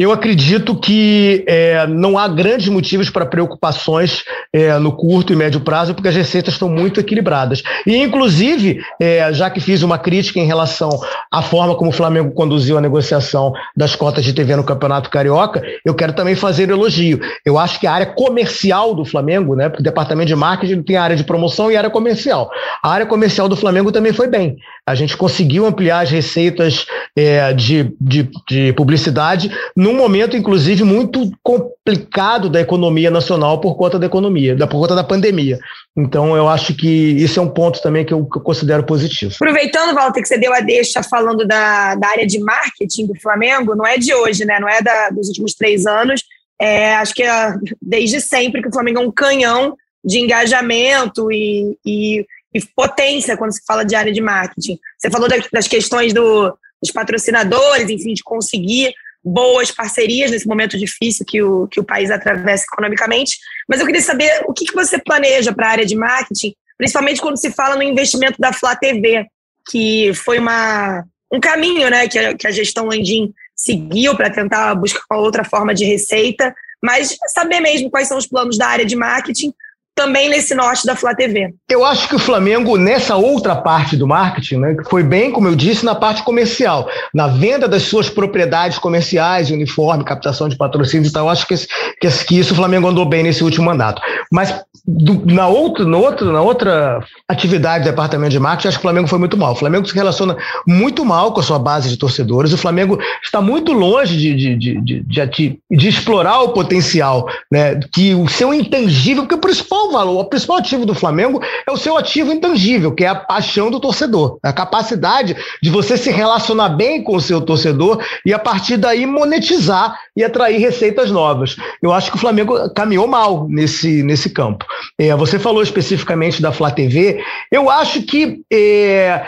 Eu 0.00 0.12
acredito 0.12 0.74
que 0.74 1.44
é, 1.46 1.86
não 1.86 2.16
há 2.16 2.26
grandes 2.26 2.68
motivos 2.68 3.10
para 3.10 3.26
preocupações 3.26 4.24
é, 4.50 4.78
no 4.78 4.92
curto 4.92 5.30
e 5.30 5.36
médio 5.36 5.60
prazo, 5.60 5.94
porque 5.94 6.08
as 6.08 6.16
receitas 6.16 6.54
estão 6.54 6.70
muito 6.70 6.98
equilibradas. 6.98 7.62
E, 7.86 7.94
inclusive, 7.98 8.80
é, 8.98 9.30
já 9.34 9.50
que 9.50 9.60
fiz 9.60 9.82
uma 9.82 9.98
crítica 9.98 10.40
em 10.40 10.46
relação 10.46 10.88
à 11.30 11.42
forma 11.42 11.74
como 11.74 11.90
o 11.90 11.92
Flamengo 11.92 12.30
conduziu 12.30 12.78
a 12.78 12.80
negociação 12.80 13.52
das 13.76 13.94
cotas 13.94 14.24
de 14.24 14.32
TV 14.32 14.56
no 14.56 14.64
Campeonato 14.64 15.10
Carioca, 15.10 15.62
eu 15.84 15.94
quero 15.94 16.14
também 16.14 16.34
fazer 16.34 16.70
elogio. 16.70 17.20
Eu 17.44 17.58
acho 17.58 17.78
que 17.78 17.86
a 17.86 17.92
área 17.92 18.06
comercial 18.06 18.94
do 18.94 19.04
Flamengo, 19.04 19.54
né, 19.54 19.68
porque 19.68 19.82
o 19.82 19.84
departamento 19.84 20.28
de 20.28 20.34
marketing 20.34 20.82
tem 20.82 20.96
a 20.96 21.02
área 21.02 21.16
de 21.16 21.24
promoção 21.24 21.70
e 21.70 21.76
a 21.76 21.80
área 21.80 21.90
comercial. 21.90 22.50
A 22.82 22.90
área 22.90 23.04
comercial 23.04 23.50
do 23.50 23.56
Flamengo 23.56 23.92
também 23.92 24.14
foi 24.14 24.28
bem. 24.28 24.56
A 24.90 24.94
gente 24.94 25.16
conseguiu 25.16 25.66
ampliar 25.66 26.00
as 26.00 26.10
receitas 26.10 26.86
é, 27.16 27.52
de, 27.52 27.94
de, 28.00 28.28
de 28.48 28.72
publicidade 28.72 29.50
num 29.76 29.94
momento, 29.94 30.36
inclusive, 30.36 30.82
muito 30.84 31.30
complicado 31.42 32.48
da 32.48 32.60
economia 32.60 33.10
nacional 33.10 33.60
por 33.60 33.76
conta 33.76 33.98
da 33.98 34.06
economia, 34.06 34.56
da, 34.56 34.66
por 34.66 34.80
conta 34.80 34.94
da 34.94 35.04
pandemia. 35.04 35.58
Então, 35.96 36.36
eu 36.36 36.48
acho 36.48 36.74
que 36.74 36.88
isso 36.88 37.38
é 37.38 37.42
um 37.42 37.48
ponto 37.48 37.80
também 37.80 38.04
que 38.04 38.12
eu, 38.12 38.24
que 38.24 38.38
eu 38.38 38.42
considero 38.42 38.84
positivo. 38.84 39.34
Aproveitando, 39.34 39.94
Walter, 39.94 40.22
que 40.22 40.28
você 40.28 40.38
deu 40.38 40.52
a 40.52 40.60
deixa 40.60 41.02
falando 41.02 41.46
da, 41.46 41.94
da 41.94 42.08
área 42.08 42.26
de 42.26 42.38
marketing 42.40 43.06
do 43.06 43.20
Flamengo, 43.20 43.74
não 43.74 43.86
é 43.86 43.96
de 43.96 44.14
hoje, 44.14 44.44
né? 44.44 44.58
Não 44.60 44.68
é 44.68 44.82
da, 44.82 45.10
dos 45.10 45.28
últimos 45.28 45.54
três 45.54 45.86
anos. 45.86 46.22
É, 46.60 46.94
acho 46.96 47.14
que 47.14 47.22
é 47.22 47.54
desde 47.80 48.20
sempre 48.20 48.60
que 48.60 48.68
o 48.68 48.72
Flamengo 48.72 49.00
é 49.00 49.02
um 49.02 49.10
canhão 49.10 49.76
de 50.04 50.18
engajamento 50.18 51.30
e, 51.30 51.76
e, 51.84 52.26
e 52.52 52.60
potência 52.74 53.36
quando 53.36 53.52
se 53.52 53.62
fala 53.66 53.84
de 53.84 53.94
área 53.94 54.12
de 54.12 54.20
marketing. 54.20 54.78
Você 54.98 55.10
falou 55.10 55.28
das 55.52 55.68
questões 55.68 56.12
do, 56.12 56.56
dos 56.82 56.92
patrocinadores, 56.92 57.88
enfim, 57.88 58.14
de 58.14 58.22
conseguir 58.22 58.92
boas 59.22 59.70
parcerias 59.70 60.30
nesse 60.30 60.48
momento 60.48 60.78
difícil 60.78 61.26
que 61.26 61.42
o, 61.42 61.68
que 61.68 61.78
o 61.78 61.84
país 61.84 62.10
atravessa 62.10 62.64
economicamente. 62.64 63.38
Mas 63.68 63.80
eu 63.80 63.86
queria 63.86 64.00
saber 64.00 64.42
o 64.46 64.52
que, 64.52 64.64
que 64.64 64.74
você 64.74 64.98
planeja 64.98 65.52
para 65.52 65.68
a 65.68 65.70
área 65.70 65.86
de 65.86 65.94
marketing, 65.94 66.54
principalmente 66.76 67.20
quando 67.20 67.36
se 67.36 67.50
fala 67.52 67.76
no 67.76 67.82
investimento 67.82 68.40
da 68.40 68.52
Flá 68.52 68.74
TV, 68.74 69.26
que 69.70 70.12
foi 70.14 70.38
uma, 70.38 71.04
um 71.32 71.38
caminho 71.38 71.90
né, 71.90 72.08
que, 72.08 72.18
a, 72.18 72.34
que 72.34 72.46
a 72.46 72.50
gestão 72.50 72.86
Landim 72.86 73.32
seguiu 73.54 74.16
para 74.16 74.30
tentar 74.30 74.74
buscar 74.74 75.02
uma 75.10 75.20
outra 75.20 75.44
forma 75.44 75.74
de 75.74 75.84
receita, 75.84 76.54
mas 76.82 77.16
saber 77.34 77.60
mesmo 77.60 77.90
quais 77.90 78.08
são 78.08 78.16
os 78.16 78.26
planos 78.26 78.56
da 78.56 78.66
área 78.66 78.86
de 78.86 78.96
marketing 78.96 79.52
também 80.00 80.30
nesse 80.30 80.54
norte 80.54 80.86
da 80.86 80.96
Flá 80.96 81.14
TV. 81.14 81.52
Eu 81.68 81.84
acho 81.84 82.08
que 82.08 82.14
o 82.14 82.18
Flamengo, 82.18 82.78
nessa 82.78 83.16
outra 83.16 83.54
parte 83.54 83.98
do 83.98 84.06
marketing, 84.06 84.56
né, 84.56 84.76
foi 84.88 85.02
bem, 85.02 85.30
como 85.30 85.46
eu 85.46 85.54
disse, 85.54 85.84
na 85.84 85.94
parte 85.94 86.22
comercial, 86.22 86.88
na 87.12 87.26
venda 87.26 87.68
das 87.68 87.82
suas 87.82 88.08
propriedades 88.08 88.78
comerciais, 88.78 89.50
uniforme, 89.50 90.02
captação 90.02 90.48
de 90.48 90.56
patrocínio 90.56 91.06
e 91.06 91.12
tal. 91.12 91.26
Eu 91.26 91.30
acho 91.30 91.46
que, 91.46 91.54
que, 92.00 92.08
que 92.26 92.38
isso 92.38 92.54
o 92.54 92.56
Flamengo 92.56 92.88
andou 92.88 93.04
bem 93.04 93.22
nesse 93.22 93.44
último 93.44 93.66
mandato. 93.66 94.00
Mas 94.32 94.54
do, 94.86 95.24
na, 95.26 95.48
outra, 95.48 95.84
no 95.84 95.98
outro, 95.98 96.32
na 96.32 96.40
outra 96.40 97.04
atividade 97.28 97.84
do 97.84 97.90
departamento 97.90 98.30
de 98.30 98.40
marketing, 98.40 98.68
acho 98.68 98.78
que 98.78 98.82
o 98.82 98.88
Flamengo 98.88 99.08
foi 99.08 99.18
muito 99.18 99.36
mal. 99.36 99.52
O 99.52 99.56
Flamengo 99.56 99.86
se 99.86 99.94
relaciona 99.94 100.36
muito 100.66 101.04
mal 101.04 101.32
com 101.32 101.40
a 101.40 101.42
sua 101.42 101.58
base 101.58 101.88
de 101.88 101.96
torcedores. 101.96 102.52
O 102.52 102.58
Flamengo 102.58 102.98
está 103.22 103.40
muito 103.40 103.72
longe 103.72 104.16
de, 104.16 104.34
de, 104.34 104.56
de, 104.56 104.80
de, 104.80 105.26
de, 105.26 105.58
de 105.70 105.88
explorar 105.88 106.40
o 106.40 106.50
potencial, 106.50 107.28
né, 107.50 107.78
que 107.92 108.14
o 108.14 108.28
seu 108.28 108.52
intangível, 108.54 109.22
porque 109.24 109.34
o 109.34 109.38
principal 109.38 109.90
valor, 109.90 110.20
o 110.20 110.24
principal 110.24 110.58
ativo 110.58 110.86
do 110.86 110.94
Flamengo 110.94 111.40
é 111.66 111.70
o 111.70 111.76
seu 111.76 111.96
ativo 111.96 112.32
intangível, 112.32 112.92
que 112.92 113.04
é 113.04 113.08
a 113.08 113.14
paixão 113.14 113.70
do 113.70 113.80
torcedor, 113.80 114.38
a 114.42 114.52
capacidade 114.52 115.36
de 115.62 115.70
você 115.70 115.96
se 115.96 116.10
relacionar 116.10 116.70
bem 116.70 117.02
com 117.02 117.16
o 117.16 117.20
seu 117.20 117.40
torcedor 117.40 118.02
e 118.24 118.32
a 118.32 118.38
partir 118.38 118.76
daí 118.76 119.06
monetizar 119.06 119.96
e 120.16 120.24
atrair 120.24 120.58
receitas 120.58 121.10
novas. 121.10 121.56
Eu 121.82 121.92
acho 121.92 122.10
que 122.10 122.16
o 122.16 122.20
Flamengo 122.20 122.70
caminhou 122.74 123.06
mal 123.06 123.46
nesse, 123.48 124.02
nesse 124.02 124.30
campo. 124.30 124.64
É, 124.98 125.14
você 125.16 125.38
falou 125.38 125.62
especificamente 125.62 126.42
da 126.42 126.52
Flá 126.52 126.70
TV, 126.70 127.22
eu 127.50 127.70
acho 127.70 128.02
que 128.02 128.40
é, 128.52 129.24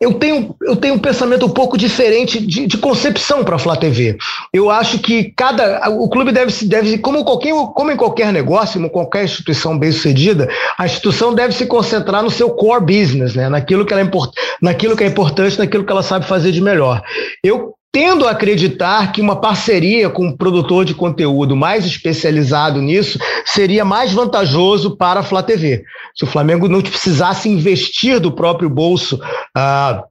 eu 0.00 0.14
tenho, 0.14 0.54
eu 0.62 0.76
tenho 0.76 0.94
um 0.94 0.98
pensamento 0.98 1.46
um 1.46 1.50
pouco 1.50 1.78
diferente 1.78 2.44
de, 2.44 2.66
de 2.66 2.76
concepção 2.76 3.44
para 3.44 3.56
a 3.56 3.58
Flá 3.58 3.76
TV. 3.76 4.18
Eu 4.52 4.68
acho 4.68 4.98
que 4.98 5.32
cada. 5.36 5.88
O 5.90 6.08
clube 6.08 6.32
deve 6.32 6.52
se. 6.52 6.66
Deve, 6.66 6.98
como, 6.98 7.24
qualquer, 7.24 7.54
como 7.74 7.90
em 7.90 7.96
qualquer 7.96 8.32
negócio, 8.32 8.74
como 8.74 8.90
qualquer 8.90 9.24
instituição 9.24 9.78
bem 9.78 9.92
sucedida, 9.92 10.48
a 10.76 10.84
instituição 10.84 11.34
deve 11.34 11.54
se 11.54 11.66
concentrar 11.66 12.22
no 12.22 12.30
seu 12.30 12.50
core 12.50 12.84
business, 12.84 13.34
né? 13.34 13.48
naquilo, 13.48 13.86
que 13.86 13.92
ela 13.92 14.02
é 14.02 14.04
import, 14.04 14.32
naquilo 14.60 14.96
que 14.96 15.04
é 15.04 15.06
importante, 15.06 15.58
naquilo 15.58 15.84
que 15.84 15.92
ela 15.92 16.02
sabe 16.02 16.26
fazer 16.26 16.52
de 16.52 16.60
melhor. 16.60 17.00
Eu 17.42 17.73
tendo 17.94 18.26
a 18.26 18.32
acreditar 18.32 19.12
que 19.12 19.20
uma 19.20 19.40
parceria 19.40 20.10
com 20.10 20.26
um 20.26 20.36
produtor 20.36 20.84
de 20.84 20.92
conteúdo 20.92 21.54
mais 21.54 21.86
especializado 21.86 22.82
nisso 22.82 23.20
seria 23.46 23.84
mais 23.84 24.12
vantajoso 24.12 24.96
para 24.96 25.20
a 25.20 25.22
Flá 25.22 25.44
TV. 25.44 25.84
Se 26.12 26.24
o 26.24 26.26
Flamengo 26.26 26.66
não 26.66 26.82
precisasse 26.82 27.48
investir 27.48 28.18
do 28.18 28.32
próprio 28.32 28.68
bolso 28.68 29.20
ah, 29.56 30.02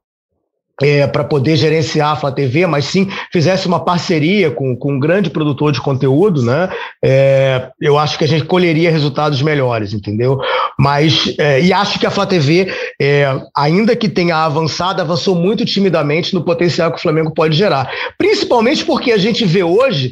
é, 0.82 1.06
para 1.06 1.24
poder 1.24 1.56
gerenciar 1.56 2.12
a 2.12 2.16
Flá 2.16 2.32
TV, 2.32 2.66
mas 2.66 2.86
sim 2.86 3.08
fizesse 3.32 3.66
uma 3.66 3.84
parceria 3.84 4.50
com, 4.50 4.76
com 4.76 4.94
um 4.94 5.00
grande 5.00 5.30
produtor 5.30 5.72
de 5.72 5.80
conteúdo, 5.80 6.42
né? 6.42 6.68
É, 7.02 7.70
eu 7.80 7.98
acho 7.98 8.18
que 8.18 8.24
a 8.24 8.28
gente 8.28 8.44
colheria 8.44 8.90
resultados 8.90 9.40
melhores, 9.40 9.92
entendeu? 9.92 10.38
Mas 10.78 11.34
é, 11.38 11.60
e 11.60 11.72
acho 11.72 11.98
que 11.98 12.06
a 12.06 12.10
Flá 12.10 12.26
TV, 12.26 12.72
é, 13.00 13.26
ainda 13.56 13.94
que 13.94 14.08
tenha 14.08 14.36
avançado, 14.36 15.00
avançou 15.00 15.34
muito 15.34 15.64
timidamente 15.64 16.34
no 16.34 16.44
potencial 16.44 16.90
que 16.90 16.98
o 16.98 17.02
Flamengo 17.02 17.32
pode 17.32 17.56
gerar, 17.56 17.90
principalmente 18.18 18.84
porque 18.84 19.12
a 19.12 19.18
gente 19.18 19.44
vê 19.44 19.62
hoje 19.62 20.10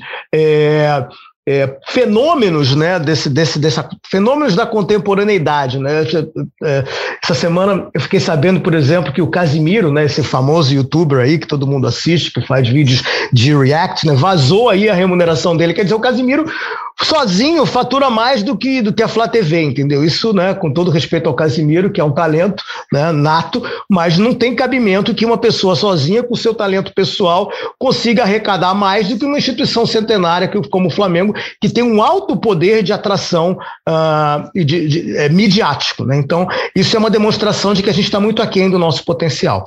é, 1.48 1.76
fenômenos, 1.88 2.76
né, 2.76 3.00
desse, 3.00 3.28
desse, 3.28 3.58
dessa, 3.58 3.88
fenômenos 4.08 4.54
da 4.54 4.64
contemporaneidade, 4.64 5.78
né? 5.78 6.04
É, 6.62 6.84
essa 7.22 7.34
semana 7.34 7.88
eu 7.92 8.00
fiquei 8.00 8.20
sabendo, 8.20 8.60
por 8.60 8.74
exemplo, 8.74 9.12
que 9.12 9.20
o 9.20 9.26
Casimiro, 9.26 9.92
né, 9.92 10.04
esse 10.04 10.22
famoso 10.22 10.72
youtuber 10.72 11.18
aí 11.18 11.38
que 11.38 11.46
todo 11.46 11.66
mundo 11.66 11.86
assiste, 11.86 12.32
que 12.32 12.46
faz 12.46 12.68
vídeos 12.68 13.02
de 13.32 13.56
react, 13.56 14.06
né, 14.06 14.14
vazou 14.14 14.68
aí 14.68 14.88
a 14.88 14.94
remuneração 14.94 15.56
dele. 15.56 15.74
Quer 15.74 15.82
dizer, 15.82 15.96
o 15.96 16.00
Casimiro 16.00 16.44
sozinho 17.00 17.66
fatura 17.66 18.10
mais 18.10 18.42
do 18.42 18.56
que, 18.56 18.80
do 18.82 18.92
que 18.92 19.02
a 19.02 19.08
Flá 19.08 19.26
TV, 19.26 19.62
entendeu? 19.62 20.04
Isso, 20.04 20.32
né, 20.32 20.54
com 20.54 20.72
todo 20.72 20.90
respeito 20.90 21.28
ao 21.28 21.34
Casimiro, 21.34 21.90
que 21.90 22.00
é 22.00 22.04
um 22.04 22.12
talento 22.12 22.62
né, 22.92 23.10
nato, 23.12 23.62
mas 23.88 24.18
não 24.18 24.34
tem 24.34 24.54
cabimento 24.54 25.14
que 25.14 25.26
uma 25.26 25.38
pessoa 25.38 25.74
sozinha, 25.74 26.22
com 26.22 26.36
seu 26.36 26.54
talento 26.54 26.92
pessoal, 26.94 27.50
consiga 27.78 28.22
arrecadar 28.22 28.74
mais 28.74 29.08
do 29.08 29.18
que 29.18 29.24
uma 29.24 29.38
instituição 29.38 29.84
centenária 29.86 30.50
como 30.70 30.88
o 30.88 30.90
Flamengo, 30.90 31.31
que 31.60 31.68
tem 31.68 31.82
um 31.82 32.02
alto 32.02 32.36
poder 32.36 32.82
de 32.82 32.92
atração 32.92 33.58
uh, 33.88 34.50
de, 34.54 34.88
de, 34.88 35.16
é, 35.16 35.28
midiático. 35.28 36.04
Né? 36.04 36.16
Então, 36.16 36.46
isso 36.74 36.96
é 36.96 36.98
uma 36.98 37.10
demonstração 37.10 37.74
de 37.74 37.82
que 37.82 37.90
a 37.90 37.94
gente 37.94 38.04
está 38.04 38.20
muito 38.20 38.42
aquém 38.42 38.70
do 38.70 38.78
nosso 38.78 39.04
potencial. 39.04 39.64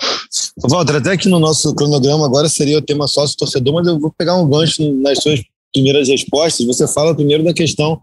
Walter, 0.70 0.96
até 0.96 1.18
que 1.18 1.30
no 1.30 1.40
nosso 1.40 1.74
cronograma 1.76 2.26
agora 2.26 2.50
seria 2.50 2.78
o 2.78 2.82
tema 2.82 3.08
sócio-torcedor, 3.08 3.74
mas 3.74 3.88
eu 3.88 4.00
vou 4.00 4.14
pegar 4.18 4.36
um 4.36 4.48
gancho 4.48 4.84
nas 5.02 5.22
suas 5.22 5.42
primeiras 5.74 6.08
respostas, 6.08 6.66
você 6.66 6.88
fala 6.88 7.14
primeiro 7.14 7.44
da 7.44 7.54
questão 7.54 8.02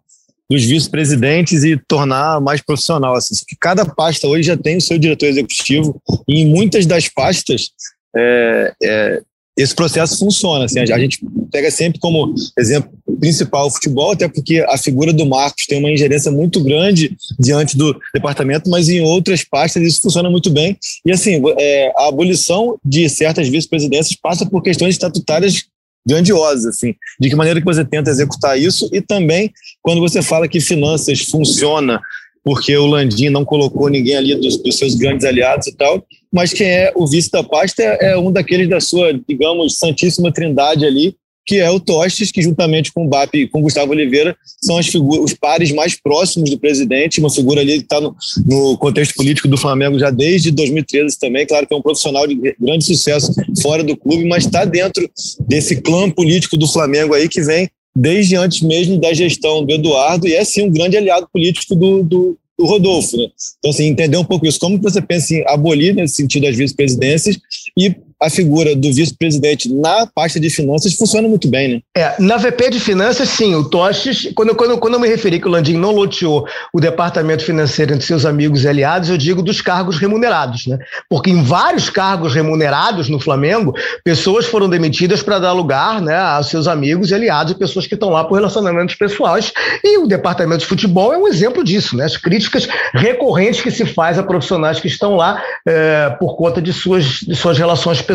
dos 0.50 0.64
vice-presidentes 0.64 1.64
e 1.64 1.78
tornar 1.88 2.38
mais 2.40 2.60
profissional. 2.60 3.14
Assim, 3.14 3.34
que 3.48 3.56
cada 3.58 3.86
pasta 3.86 4.26
hoje 4.26 4.42
já 4.44 4.56
tem 4.56 4.76
o 4.76 4.82
seu 4.82 4.98
diretor 4.98 5.26
executivo 5.26 6.00
e 6.28 6.42
em 6.42 6.46
muitas 6.46 6.84
das 6.84 7.08
pastas 7.08 7.70
é, 8.14 8.74
é, 8.82 9.22
esse 9.56 9.74
processo 9.74 10.18
funciona. 10.18 10.64
Assim, 10.64 10.80
a 10.80 10.98
gente 10.98 11.18
pega 11.50 11.70
sempre 11.70 11.98
como 11.98 12.34
exemplo 12.58 12.90
principal 13.20 13.66
o 13.66 13.70
futebol, 13.70 14.12
até 14.12 14.26
porque 14.26 14.64
a 14.68 14.76
figura 14.76 15.12
do 15.12 15.24
Marcos 15.26 15.66
tem 15.66 15.78
uma 15.78 15.90
ingerência 15.90 16.30
muito 16.30 16.62
grande 16.62 17.16
diante 17.38 17.76
do 17.76 17.96
departamento, 18.12 18.68
mas 18.68 18.88
em 18.88 19.00
outras 19.00 19.44
pastas 19.44 19.82
isso 19.82 20.00
funciona 20.00 20.28
muito 20.28 20.50
bem. 20.50 20.76
E 21.06 21.12
assim, 21.12 21.40
é, 21.58 21.92
a 21.96 22.08
abolição 22.08 22.78
de 22.84 23.08
certas 23.08 23.48
vice-presidências 23.48 24.18
passa 24.20 24.44
por 24.44 24.62
questões 24.62 24.94
estatutárias 24.94 25.64
grandiosas, 26.06 26.66
assim. 26.66 26.94
De 27.20 27.28
que 27.28 27.36
maneira 27.36 27.60
que 27.60 27.66
você 27.66 27.84
tenta 27.84 28.10
executar 28.10 28.58
isso 28.58 28.88
e 28.92 29.00
também 29.00 29.52
quando 29.80 30.00
você 30.00 30.20
fala 30.20 30.48
que 30.48 30.60
finanças 30.60 31.20
funciona 31.20 32.00
porque 32.44 32.76
o 32.76 32.86
Landim 32.86 33.28
não 33.28 33.44
colocou 33.44 33.88
ninguém 33.88 34.16
ali 34.16 34.34
dos, 34.34 34.60
dos, 34.60 34.76
seus 34.76 34.94
grandes 34.94 35.24
aliados 35.24 35.68
e 35.68 35.76
tal, 35.76 36.04
mas 36.32 36.52
quem 36.52 36.66
é 36.66 36.92
o 36.96 37.06
vice 37.06 37.30
da 37.30 37.42
pasta 37.42 37.82
é, 37.82 38.12
é 38.12 38.18
um 38.18 38.32
daqueles 38.32 38.68
da 38.68 38.80
sua, 38.80 39.12
digamos, 39.28 39.78
santíssima 39.78 40.32
trindade 40.32 40.86
ali, 40.86 41.14
que 41.44 41.56
é 41.56 41.68
o 41.70 41.80
Tostes, 41.80 42.30
que 42.30 42.40
juntamente 42.40 42.92
com 42.92 43.04
o 43.04 43.08
BAP 43.08 43.34
e 43.34 43.48
com 43.48 43.58
o 43.58 43.62
Gustavo 43.62 43.90
Oliveira 43.90 44.36
são 44.62 44.78
os 44.78 45.34
pares 45.34 45.72
mais 45.72 46.00
próximos 46.00 46.48
do 46.50 46.58
presidente, 46.58 47.18
uma 47.18 47.30
figura 47.30 47.60
ali 47.60 47.78
que 47.78 47.84
está 47.84 48.00
no, 48.00 48.14
no, 48.46 48.78
contexto 48.78 49.14
político 49.14 49.48
do 49.48 49.56
Flamengo 49.56 49.98
já 49.98 50.10
desde 50.10 50.50
2013 50.52 51.18
também, 51.18 51.44
claro 51.44 51.66
que 51.66 51.74
é 51.74 51.76
um 51.76 51.82
profissional 51.82 52.26
de 52.26 52.54
grande 52.60 52.84
sucesso 52.84 53.32
fora 53.60 53.82
do 53.82 53.96
clube, 53.96 54.24
mas 54.24 54.44
está 54.44 54.64
dentro 54.64 55.08
desse 55.40 55.80
clã 55.80 56.08
político 56.08 56.56
do 56.56 56.68
Flamengo 56.68 57.12
aí 57.12 57.28
que 57.28 57.42
vem 57.42 57.68
desde 57.94 58.36
antes 58.36 58.62
mesmo 58.62 58.98
da 58.98 59.12
gestão 59.12 59.64
do 59.64 59.72
Eduardo 59.72 60.26
e 60.26 60.34
é 60.34 60.44
sim 60.44 60.62
um 60.62 60.70
grande 60.70 60.96
aliado 60.96 61.28
político 61.30 61.74
do, 61.74 62.02
do, 62.02 62.38
do 62.62 62.68
Rodolfo. 62.68 63.16
Né? 63.16 63.28
Então, 63.58 63.70
assim, 63.70 63.86
entender 63.86 64.16
um 64.16 64.24
pouco 64.24 64.46
isso, 64.46 64.58
como 64.58 64.80
você 64.80 65.02
pensa 65.02 65.34
em 65.34 65.44
abolir 65.46 65.94
nesse 65.94 66.14
sentido 66.14 66.46
as 66.46 66.56
vice-presidências 66.56 67.38
e 67.76 67.94
a 68.22 68.30
figura 68.30 68.76
do 68.76 68.92
vice-presidente 68.92 69.72
na 69.72 70.06
pasta 70.06 70.38
de 70.38 70.48
finanças 70.48 70.94
funciona 70.94 71.28
muito 71.28 71.48
bem, 71.48 71.74
né? 71.74 71.80
É, 71.96 72.14
na 72.20 72.36
VP 72.36 72.70
de 72.70 72.80
finanças, 72.80 73.28
sim, 73.28 73.54
o 73.54 73.64
Tostes, 73.64 74.30
quando, 74.34 74.54
quando, 74.54 74.78
quando 74.78 74.94
eu 74.94 75.00
me 75.00 75.08
referi 75.08 75.40
que 75.40 75.48
o 75.48 75.50
Landim 75.50 75.76
não 75.76 75.90
loteou 75.90 76.46
o 76.72 76.80
departamento 76.80 77.44
financeiro 77.44 77.92
entre 77.92 78.06
seus 78.06 78.24
amigos 78.24 78.62
e 78.62 78.68
aliados, 78.68 79.10
eu 79.10 79.18
digo 79.18 79.42
dos 79.42 79.60
cargos 79.60 79.98
remunerados, 79.98 80.66
né? 80.66 80.78
Porque 81.10 81.30
em 81.30 81.42
vários 81.42 81.90
cargos 81.90 82.32
remunerados 82.34 83.08
no 83.08 83.18
Flamengo, 83.18 83.74
pessoas 84.04 84.46
foram 84.46 84.68
demitidas 84.68 85.22
para 85.22 85.40
dar 85.40 85.52
lugar 85.52 86.00
né, 86.00 86.16
aos 86.16 86.48
seus 86.48 86.68
amigos 86.68 87.10
e 87.10 87.14
aliados 87.14 87.54
pessoas 87.54 87.86
que 87.86 87.94
estão 87.94 88.10
lá 88.10 88.24
por 88.24 88.36
relacionamentos 88.36 88.94
pessoais. 88.94 89.52
E 89.82 89.98
o 89.98 90.06
departamento 90.06 90.60
de 90.60 90.66
futebol 90.66 91.12
é 91.12 91.18
um 91.18 91.26
exemplo 91.26 91.64
disso, 91.64 91.96
né? 91.96 92.04
As 92.04 92.16
críticas 92.16 92.68
recorrentes 92.94 93.60
que 93.60 93.70
se 93.70 93.84
faz 93.84 94.18
a 94.18 94.22
profissionais 94.22 94.78
que 94.78 94.86
estão 94.86 95.16
lá 95.16 95.42
é, 95.66 96.10
por 96.20 96.36
conta 96.36 96.62
de 96.62 96.72
suas, 96.72 97.04
de 97.20 97.34
suas 97.34 97.58
relações 97.58 98.00
pessoais. 98.00 98.11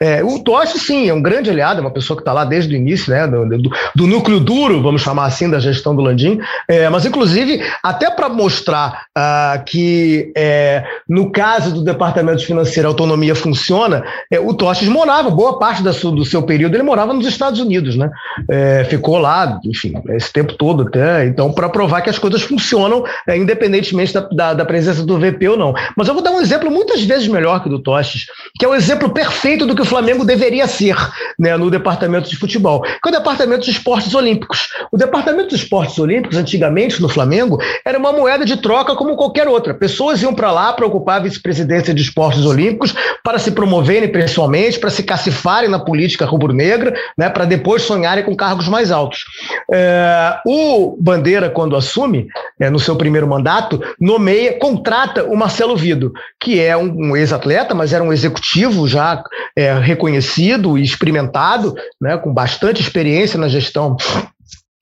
É, 0.00 0.22
o 0.22 0.38
Totti, 0.38 0.78
sim, 0.78 1.08
é 1.08 1.14
um 1.14 1.22
grande 1.22 1.50
aliado, 1.50 1.80
é 1.80 1.82
uma 1.82 1.90
pessoa 1.90 2.16
que 2.16 2.22
está 2.22 2.32
lá 2.32 2.44
desde 2.44 2.74
o 2.74 2.76
início, 2.76 3.12
né? 3.12 3.26
Do, 3.26 3.46
do, 3.46 3.70
do, 3.94 4.06
núcleo 4.06 4.40
duro, 4.40 4.82
vamos 4.82 5.02
chamar 5.02 5.26
assim, 5.26 5.50
da 5.50 5.58
gestão 5.58 5.94
do 5.94 6.02
Landim. 6.02 6.38
É, 6.68 6.88
mas, 6.88 7.04
inclusive, 7.04 7.62
até 7.82 8.10
para 8.10 8.28
mostrar 8.28 9.06
uh, 9.16 9.64
que, 9.64 10.32
é, 10.36 10.84
no 11.08 11.30
caso 11.30 11.74
do 11.74 11.82
departamento 11.82 12.44
financeiro, 12.44 12.88
a 12.88 12.90
autonomia 12.90 13.34
funciona, 13.34 14.04
é, 14.30 14.38
o 14.38 14.54
Tostes 14.54 14.88
morava, 14.88 15.30
boa 15.30 15.58
parte 15.58 15.82
da 15.82 15.92
do 15.96 16.24
seu 16.24 16.42
período, 16.42 16.74
ele 16.74 16.82
morava 16.82 17.12
nos 17.12 17.26
Estados 17.26 17.60
Unidos, 17.60 17.96
né? 17.96 18.10
É, 18.48 18.84
ficou 18.84 19.18
lá, 19.18 19.60
enfim, 19.64 19.94
esse 20.10 20.32
tempo 20.32 20.54
todo 20.54 20.82
até. 20.82 21.26
Então, 21.26 21.52
para 21.52 21.68
provar 21.68 22.02
que 22.02 22.10
as 22.10 22.18
coisas 22.18 22.42
funcionam, 22.42 23.04
é, 23.26 23.36
independentemente 23.36 24.12
da, 24.12 24.20
da, 24.20 24.54
da, 24.54 24.64
presença 24.64 25.04
do 25.04 25.18
VP 25.18 25.48
ou 25.48 25.56
não. 25.56 25.74
Mas 25.96 26.08
eu 26.08 26.14
vou 26.14 26.22
dar 26.22 26.30
um 26.30 26.40
exemplo 26.40 26.70
muitas 26.70 27.02
vezes 27.02 27.28
melhor 27.28 27.62
que 27.62 27.68
o 27.68 27.70
do 27.70 27.78
Tostes, 27.78 28.26
que 28.58 28.64
é 28.64 28.68
o 28.68 28.74
exemplo 28.74 29.05
perfeito 29.10 29.66
do 29.66 29.74
que 29.74 29.82
o 29.82 29.86
Flamengo 29.86 30.24
deveria 30.24 30.66
ser 30.66 30.96
né, 31.38 31.56
no 31.56 31.70
departamento 31.70 32.28
de 32.28 32.36
futebol, 32.36 32.82
que 32.82 32.90
é 33.04 33.08
o 33.08 33.12
departamento 33.12 33.64
de 33.64 33.70
esportes 33.70 34.14
olímpicos. 34.14 34.68
O 34.90 34.96
departamento 34.96 35.50
de 35.50 35.56
esportes 35.56 35.98
olímpicos, 35.98 36.36
antigamente 36.36 37.00
no 37.00 37.08
Flamengo, 37.08 37.58
era 37.84 37.98
uma 37.98 38.12
moeda 38.12 38.44
de 38.44 38.56
troca 38.56 38.94
como 38.94 39.16
qualquer 39.16 39.48
outra. 39.48 39.74
Pessoas 39.74 40.22
iam 40.22 40.34
para 40.34 40.50
lá 40.50 40.72
para 40.72 40.86
ocupar 40.86 41.16
a 41.16 41.22
vice-presidência 41.24 41.94
de 41.94 42.02
esportes 42.02 42.44
olímpicos, 42.44 42.94
para 43.22 43.38
se 43.38 43.50
promoverem 43.50 44.10
pessoalmente, 44.10 44.78
para 44.78 44.90
se 44.90 45.02
cacifarem 45.02 45.68
na 45.68 45.78
política 45.78 46.24
rubro-negra, 46.24 46.94
né, 47.16 47.28
para 47.28 47.44
depois 47.44 47.82
sonharem 47.82 48.24
com 48.24 48.34
cargos 48.34 48.68
mais 48.68 48.90
altos. 48.90 49.24
É, 49.72 50.38
o 50.46 50.96
Bandeira, 51.00 51.50
quando 51.50 51.76
assume, 51.76 52.28
é, 52.60 52.70
no 52.70 52.78
seu 52.78 52.96
primeiro 52.96 53.26
mandato, 53.26 53.80
nomeia, 54.00 54.58
contrata 54.58 55.24
o 55.24 55.36
Marcelo 55.36 55.76
Vido, 55.76 56.12
que 56.40 56.60
é 56.60 56.76
um, 56.76 57.10
um 57.10 57.16
ex-atleta, 57.16 57.74
mas 57.74 57.92
era 57.92 58.02
um 58.02 58.12
executivo 58.12 58.85
já 58.86 59.22
é, 59.56 59.72
reconhecido 59.78 60.78
e 60.78 60.82
experimentado, 60.82 61.74
né, 62.00 62.16
com 62.16 62.32
bastante 62.32 62.80
experiência 62.80 63.38
na 63.38 63.48
gestão 63.48 63.96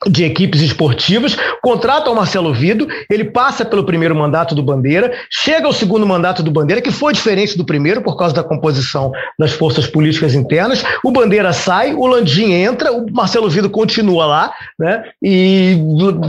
de 0.07 0.25
equipes 0.25 0.61
esportivas, 0.61 1.37
contrata 1.63 2.11
o 2.11 2.15
Marcelo 2.15 2.53
Vido, 2.53 2.87
ele 3.09 3.25
passa 3.25 3.65
pelo 3.65 3.85
primeiro 3.85 4.15
mandato 4.15 4.55
do 4.55 4.63
Bandeira, 4.63 5.13
chega 5.31 5.67
ao 5.67 5.73
segundo 5.73 6.07
mandato 6.07 6.43
do 6.43 6.51
Bandeira, 6.51 6.83
que 6.83 6.91
foi 6.91 7.13
diferente 7.13 7.57
do 7.57 7.65
primeiro 7.65 8.03
por 8.03 8.17
causa 8.17 8.35
da 8.35 8.43
composição 8.43 9.13
das 9.39 9.53
forças 9.53 9.87
políticas 9.87 10.35
internas. 10.35 10.85
O 11.03 11.11
Bandeira 11.11 11.53
sai, 11.53 11.95
o 11.95 12.07
Landim 12.07 12.53
entra, 12.53 12.93
o 12.93 13.11
Marcelo 13.11 13.49
Vido 13.49 13.71
continua 13.71 14.27
lá, 14.27 14.53
né? 14.79 15.05
E 15.23 15.77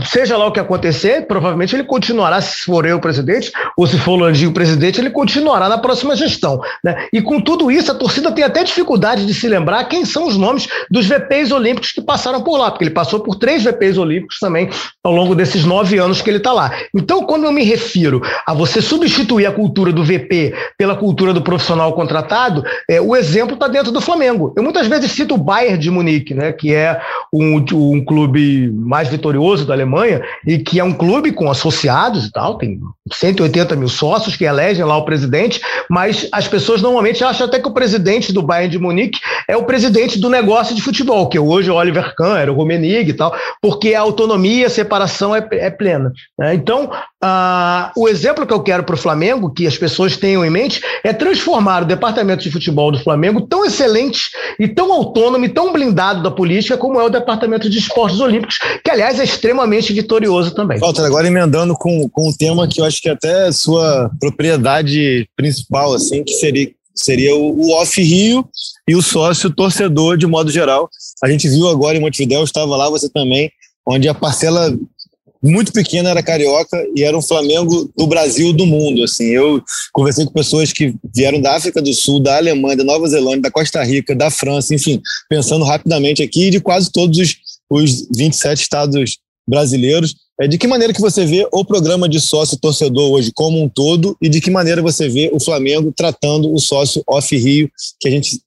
seja 0.06 0.38
lá 0.38 0.46
o 0.46 0.52
que 0.52 0.60
acontecer, 0.60 1.28
provavelmente 1.28 1.76
ele 1.76 1.84
continuará, 1.84 2.40
se 2.42 2.64
for 2.64 2.86
eu 2.86 2.98
o 2.98 3.02
presidente, 3.02 3.52
ou 3.78 3.86
se 3.86 3.98
for 3.98 4.14
o 4.14 4.24
Landim 4.24 4.48
o 4.48 4.54
presidente, 4.54 5.02
ele 5.02 5.10
continuará 5.10 5.68
na 5.68 5.78
próxima 5.78 6.16
gestão, 6.16 6.62
né? 6.84 7.08
E 7.12 7.22
com 7.22 7.42
tudo 7.42 7.70
isso, 7.70 7.92
a 7.92 7.96
torcida 7.96 8.32
tem 8.32 8.44
até 8.44 8.64
dificuldade 8.64 9.26
de 9.26 9.34
se 9.34 9.48
lembrar 9.48 9.84
quem 9.86 10.06
são 10.06 10.28
os 10.28 10.38
nomes 10.38 10.68
dos 10.90 11.06
VPs 11.06 11.52
olímpicos 11.52 11.92
que 11.92 12.02
passaram 12.02 12.42
por 12.42 12.58
lá, 12.58 12.72
porque 12.72 12.86
ele 12.86 12.92
passou 12.92 13.20
por 13.20 13.36
três 13.36 13.55
VPs 13.64 13.98
olímpicos 13.98 14.38
também 14.40 14.70
ao 15.04 15.14
longo 15.14 15.36
desses 15.36 15.66
nove 15.66 15.98
anos 15.98 16.22
que 16.22 16.30
ele 16.30 16.38
está 16.38 16.52
lá. 16.52 16.72
Então, 16.94 17.24
quando 17.24 17.46
eu 17.46 17.52
me 17.52 17.64
refiro 17.64 18.22
a 18.46 18.54
você 18.54 18.82
substituir 18.82 19.46
a 19.46 19.52
cultura 19.52 19.92
do 19.92 20.04
VP 20.04 20.54
pela 20.78 20.96
cultura 20.96 21.34
do 21.34 21.42
profissional 21.42 21.94
contratado, 21.94 22.64
é, 22.90 23.00
o 23.00 23.16
exemplo 23.16 23.54
está 23.54 23.68
dentro 23.68 23.92
do 23.92 24.02
Flamengo. 24.02 24.54
Eu 24.58 24.64
muitas 24.64 24.88
vezes 24.88 25.12
cito 25.12 25.36
o 25.36 25.38
Bayern 25.38 25.78
de 25.78 25.92
Munique, 25.92 26.34
né, 26.34 26.52
que 26.52 26.74
é 26.74 27.00
um, 27.32 27.64
um 27.74 28.04
clube 28.04 28.72
mais 28.72 29.08
vitorioso 29.08 29.66
da 29.66 29.74
Alemanha 29.74 30.22
e 30.46 30.58
que 30.58 30.80
é 30.80 30.84
um 30.84 30.94
clube 30.94 31.32
com 31.32 31.50
associados 31.50 32.26
e 32.26 32.32
tal, 32.32 32.58
tem 32.58 32.80
180 33.12 33.76
mil 33.76 33.88
sócios 33.88 34.36
que 34.36 34.46
elegem 34.46 34.84
lá 34.84 34.98
o 34.98 35.06
presidente, 35.06 35.62
mas 35.90 36.28
as 36.32 36.48
pessoas 36.48 36.82
normalmente 36.82 37.24
acham 37.24 37.48
até 37.48 37.60
que 37.60 37.68
o 37.68 37.74
presidente 37.74 38.34
do 38.34 38.42
Bayern 38.42 38.72
de 38.72 38.80
Munique 38.80 39.20
é 39.48 39.56
o 39.56 39.64
presidente 39.64 40.20
do 40.20 40.30
negócio 40.30 40.76
de 40.76 40.82
futebol, 40.82 41.30
que 41.30 41.38
hoje 41.38 41.70
é 41.70 41.74
o 41.74 41.76
Oliver 41.76 42.16
Kahn, 42.16 42.38
era 42.38 42.52
o 42.52 42.56
Rummenigge 42.56 43.12
e 43.12 43.14
tal, 43.14 43.36
porque 43.62 43.94
a 43.94 44.02
autonomia, 44.02 44.68
a 44.68 44.70
separação 44.70 45.36
é, 45.36 45.48
é 45.52 45.70
plena. 45.70 46.12
Né? 46.38 46.56
Então, 46.56 46.86
uh, 47.24 47.92
o 47.96 48.08
exemplo 48.08 48.46
que 48.46 48.53
eu 48.53 48.62
quero 48.62 48.84
para 48.84 48.96
o 48.96 48.98
Flamengo, 48.98 49.53
que 49.53 49.68
as 49.68 49.77
pessoas 49.77 50.18
tenham 50.18 50.46
em 50.46 50.50
mente, 50.50 50.81
é 51.03 51.14
transformar 51.14 51.84
o 51.84 51.86
departamento 51.86 52.44
de 52.44 52.51
futebol 52.51 52.92
do 52.92 53.00
Flamengo 53.03 53.42
tão 53.42 53.66
excelente 53.66 54.29
e 54.60 54.68
tão 54.68 54.92
autônomo 54.92 55.46
e 55.46 55.50
tão 55.50 55.72
blindado 55.72 56.24
da 56.24 56.31
política 56.31 56.77
como 56.77 57.00
é 57.00 57.03
o 57.03 57.10
departamento 57.10 57.70
de 57.70 57.77
esportes 57.77 58.20
olímpicos, 58.20 58.58
que, 58.84 58.92
aliás, 58.92 59.20
é 59.20 59.24
extremamente 59.24 59.94
vitorioso 59.94 60.53
também. 60.53 60.79
Walter, 60.79 61.03
agora 61.03 61.27
emendando 61.27 61.75
com, 61.75 62.08
com 62.10 62.29
um 62.29 62.34
tema 62.34 62.68
que 62.68 62.81
eu 62.81 62.86
acho 62.86 63.01
que 63.01 63.10
é 63.10 63.14
até 63.14 63.51
sua 63.51 64.10
propriedade 64.20 65.27
principal, 65.36 65.94
assim, 65.94 66.24
que 66.24 66.34
seria 66.34 66.75
seria 66.96 67.36
o, 67.36 67.72
off-Rio 67.72 68.48
e 68.88 68.96
o 68.96 69.01
sócio 69.01 69.50
torcedor 69.50 70.18
de 70.18 70.25
modo 70.25 70.50
geral. 70.50 70.90
A 71.24 71.29
gente 71.29 71.50
viu 71.50 71.68
agora 71.68 71.98
em 71.98 72.01
Montevidéu, 72.01 72.44
estava 72.44 72.75
lá 72.77 72.90
você 72.90 73.10
também, 73.10 73.51
onde 73.86 74.08
a 74.08 74.14
parcela 74.14 74.75
muito 75.44 75.72
pequena 75.72 76.10
era 76.10 76.24
carioca 76.24 76.84
e 76.96 77.03
era 77.03 77.16
um 77.16 77.22
Flamengo 77.22 77.92
do 77.96 78.08
Brasil 78.08 78.51
do 78.51 78.66
mundo. 78.66 79.03
Assim, 79.03 79.25
eu 79.25 79.62
conversei 79.94 80.25
com 80.25 80.31
pessoas 80.31 80.74
que 80.74 80.96
vieram 81.14 81.40
da 81.40 81.55
África 81.55 81.81
do 81.81 81.94
Sul, 81.94 82.20
da 82.20 82.38
Alemanha, 82.38 82.77
da 82.77 82.84
Nova 82.84 83.08
Zelândia, 83.08 83.44
da 83.44 83.51
Costa 83.51 83.84
Rica, 83.84 84.16
da 84.16 84.31
França, 84.31 84.74
enfim, 84.74 85.01
pensando 85.29 85.64
rapidamente 85.64 86.24
aqui 86.24 86.50
de 86.50 86.60
quase 86.60 86.92
todos 86.92 87.18
os, 87.20 87.36
os 87.70 88.08
27 88.16 88.62
estados 88.62 89.18
brasileiros. 89.48 90.16
É, 90.40 90.48
de 90.48 90.58
que 90.58 90.68
maneira 90.68 90.94
que 90.94 91.00
você 91.00 91.25
vê 91.25 91.48
o 91.51 91.64
programa 91.64 92.10
de 92.10 92.20
sócio 92.20 92.58
torcedor 92.60 93.12
hoje 93.12 93.31
como 93.34 93.62
um 93.62 93.70
todo 93.70 94.18
e 94.22 94.27
de 94.27 94.42
que 94.42 94.51
maneira 94.51 94.81
você 94.81 95.08
vê 95.08 95.29
o 95.31 95.40
Flamengo 95.40 95.94
tratando 95.96 96.53
o 96.53 96.60
sócio 96.60 97.01
off-Rio, 97.08 97.70
que 98.00 98.08
a 98.08 98.12
gente 98.12 98.42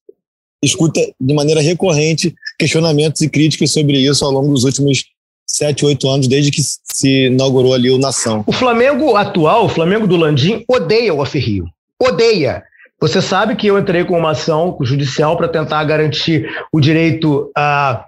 escuta 0.62 1.00
de 1.18 1.34
maneira 1.34 1.60
recorrente 1.60 2.34
questionamentos 2.58 3.22
e 3.22 3.28
críticas 3.28 3.70
sobre 3.70 3.98
isso 3.98 4.24
ao 4.24 4.32
longo 4.32 4.52
dos 4.52 4.64
últimos 4.64 5.04
sete, 5.46 5.86
oito 5.86 6.08
anos, 6.08 6.28
desde 6.28 6.50
que 6.50 6.60
se 6.62 7.26
inaugurou 7.26 7.72
ali 7.72 7.90
o 7.90 7.98
Nação. 7.98 8.44
O 8.46 8.52
Flamengo 8.52 9.16
atual, 9.16 9.64
o 9.64 9.68
Flamengo 9.68 10.06
do 10.06 10.16
Landim, 10.16 10.62
odeia 10.68 11.14
o 11.14 11.20
off-Rio. 11.20 11.64
Odeia. 11.98 12.62
Você 13.00 13.22
sabe 13.22 13.54
que 13.54 13.68
eu 13.68 13.78
entrei 13.78 14.04
com 14.04 14.18
uma 14.18 14.32
ação 14.32 14.76
judicial 14.82 15.36
para 15.36 15.48
tentar 15.48 15.82
garantir 15.84 16.50
o 16.72 16.80
direito 16.80 17.50
a 17.56 18.04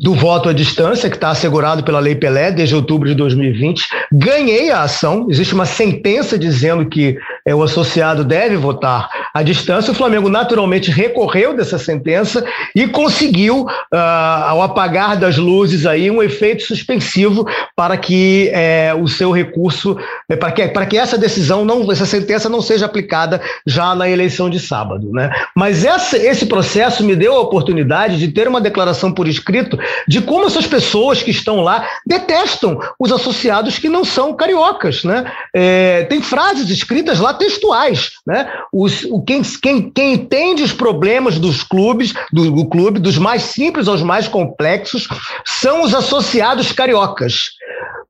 do 0.00 0.14
voto 0.14 0.48
à 0.48 0.52
distância, 0.52 1.08
que 1.08 1.16
está 1.16 1.30
assegurado 1.30 1.82
pela 1.82 2.00
Lei 2.00 2.14
Pelé 2.14 2.52
desde 2.52 2.74
outubro 2.74 3.08
de 3.08 3.14
2020. 3.14 3.88
Ganhei 4.12 4.70
a 4.70 4.82
ação, 4.82 5.26
existe 5.30 5.54
uma 5.54 5.66
sentença 5.66 6.38
dizendo 6.38 6.86
que 6.86 7.18
é, 7.44 7.54
o 7.54 7.62
associado 7.62 8.24
deve 8.24 8.56
votar 8.56 9.08
à 9.36 9.42
distância. 9.42 9.92
O 9.92 9.94
Flamengo 9.94 10.28
naturalmente 10.28 10.90
recorreu 10.90 11.54
dessa 11.54 11.78
sentença 11.78 12.44
e 12.74 12.86
conseguiu, 12.88 13.64
uh, 13.64 13.96
ao 14.46 14.62
apagar 14.62 15.16
das 15.16 15.36
luzes, 15.36 15.84
aí, 15.84 16.10
um 16.10 16.22
efeito 16.22 16.62
suspensivo 16.62 17.46
para 17.74 17.96
que 17.96 18.50
é, 18.52 18.94
o 18.94 19.06
seu 19.06 19.30
recurso, 19.30 19.98
é, 20.28 20.36
para, 20.36 20.52
que, 20.52 20.68
para 20.68 20.86
que 20.86 20.96
essa 20.96 21.18
decisão, 21.18 21.64
não, 21.64 21.90
essa 21.92 22.06
sentença 22.06 22.48
não 22.48 22.62
seja 22.62 22.86
aplicada 22.86 23.40
já 23.66 23.94
na 23.94 24.08
eleição 24.08 24.48
de 24.48 24.58
sábado. 24.58 25.10
Né? 25.12 25.30
Mas 25.54 25.84
essa, 25.84 26.16
esse 26.16 26.46
processo 26.46 27.04
me 27.04 27.14
deu 27.14 27.34
a 27.34 27.40
oportunidade 27.40 28.18
de 28.18 28.28
ter 28.28 28.48
uma 28.48 28.60
declaração 28.60 29.12
por 29.12 29.28
escrito 29.28 29.78
de 30.08 30.22
como 30.22 30.46
essas 30.46 30.66
pessoas 30.66 31.22
que 31.22 31.30
estão 31.30 31.60
lá 31.60 31.86
detestam 32.06 32.80
os 32.98 33.12
associados 33.12 33.78
que 33.78 33.88
não 33.88 34.04
são 34.04 34.34
cariocas. 34.34 35.04
Né? 35.04 35.30
É, 35.54 36.04
tem 36.04 36.22
frases 36.22 36.70
escritas 36.70 37.20
lá 37.20 37.34
textuais. 37.34 38.12
Né? 38.26 38.50
Os, 38.72 39.04
o, 39.04 39.25
quem, 39.26 39.42
quem, 39.42 39.90
quem 39.90 40.12
entende 40.14 40.62
os 40.62 40.72
problemas 40.72 41.38
dos 41.38 41.62
clubes, 41.62 42.14
do, 42.32 42.50
do 42.50 42.66
clube, 42.66 43.00
dos 43.00 43.18
mais 43.18 43.42
simples 43.42 43.88
aos 43.88 44.02
mais 44.02 44.28
complexos, 44.28 45.08
são 45.44 45.82
os 45.82 45.94
associados 45.94 46.72
cariocas. 46.72 47.50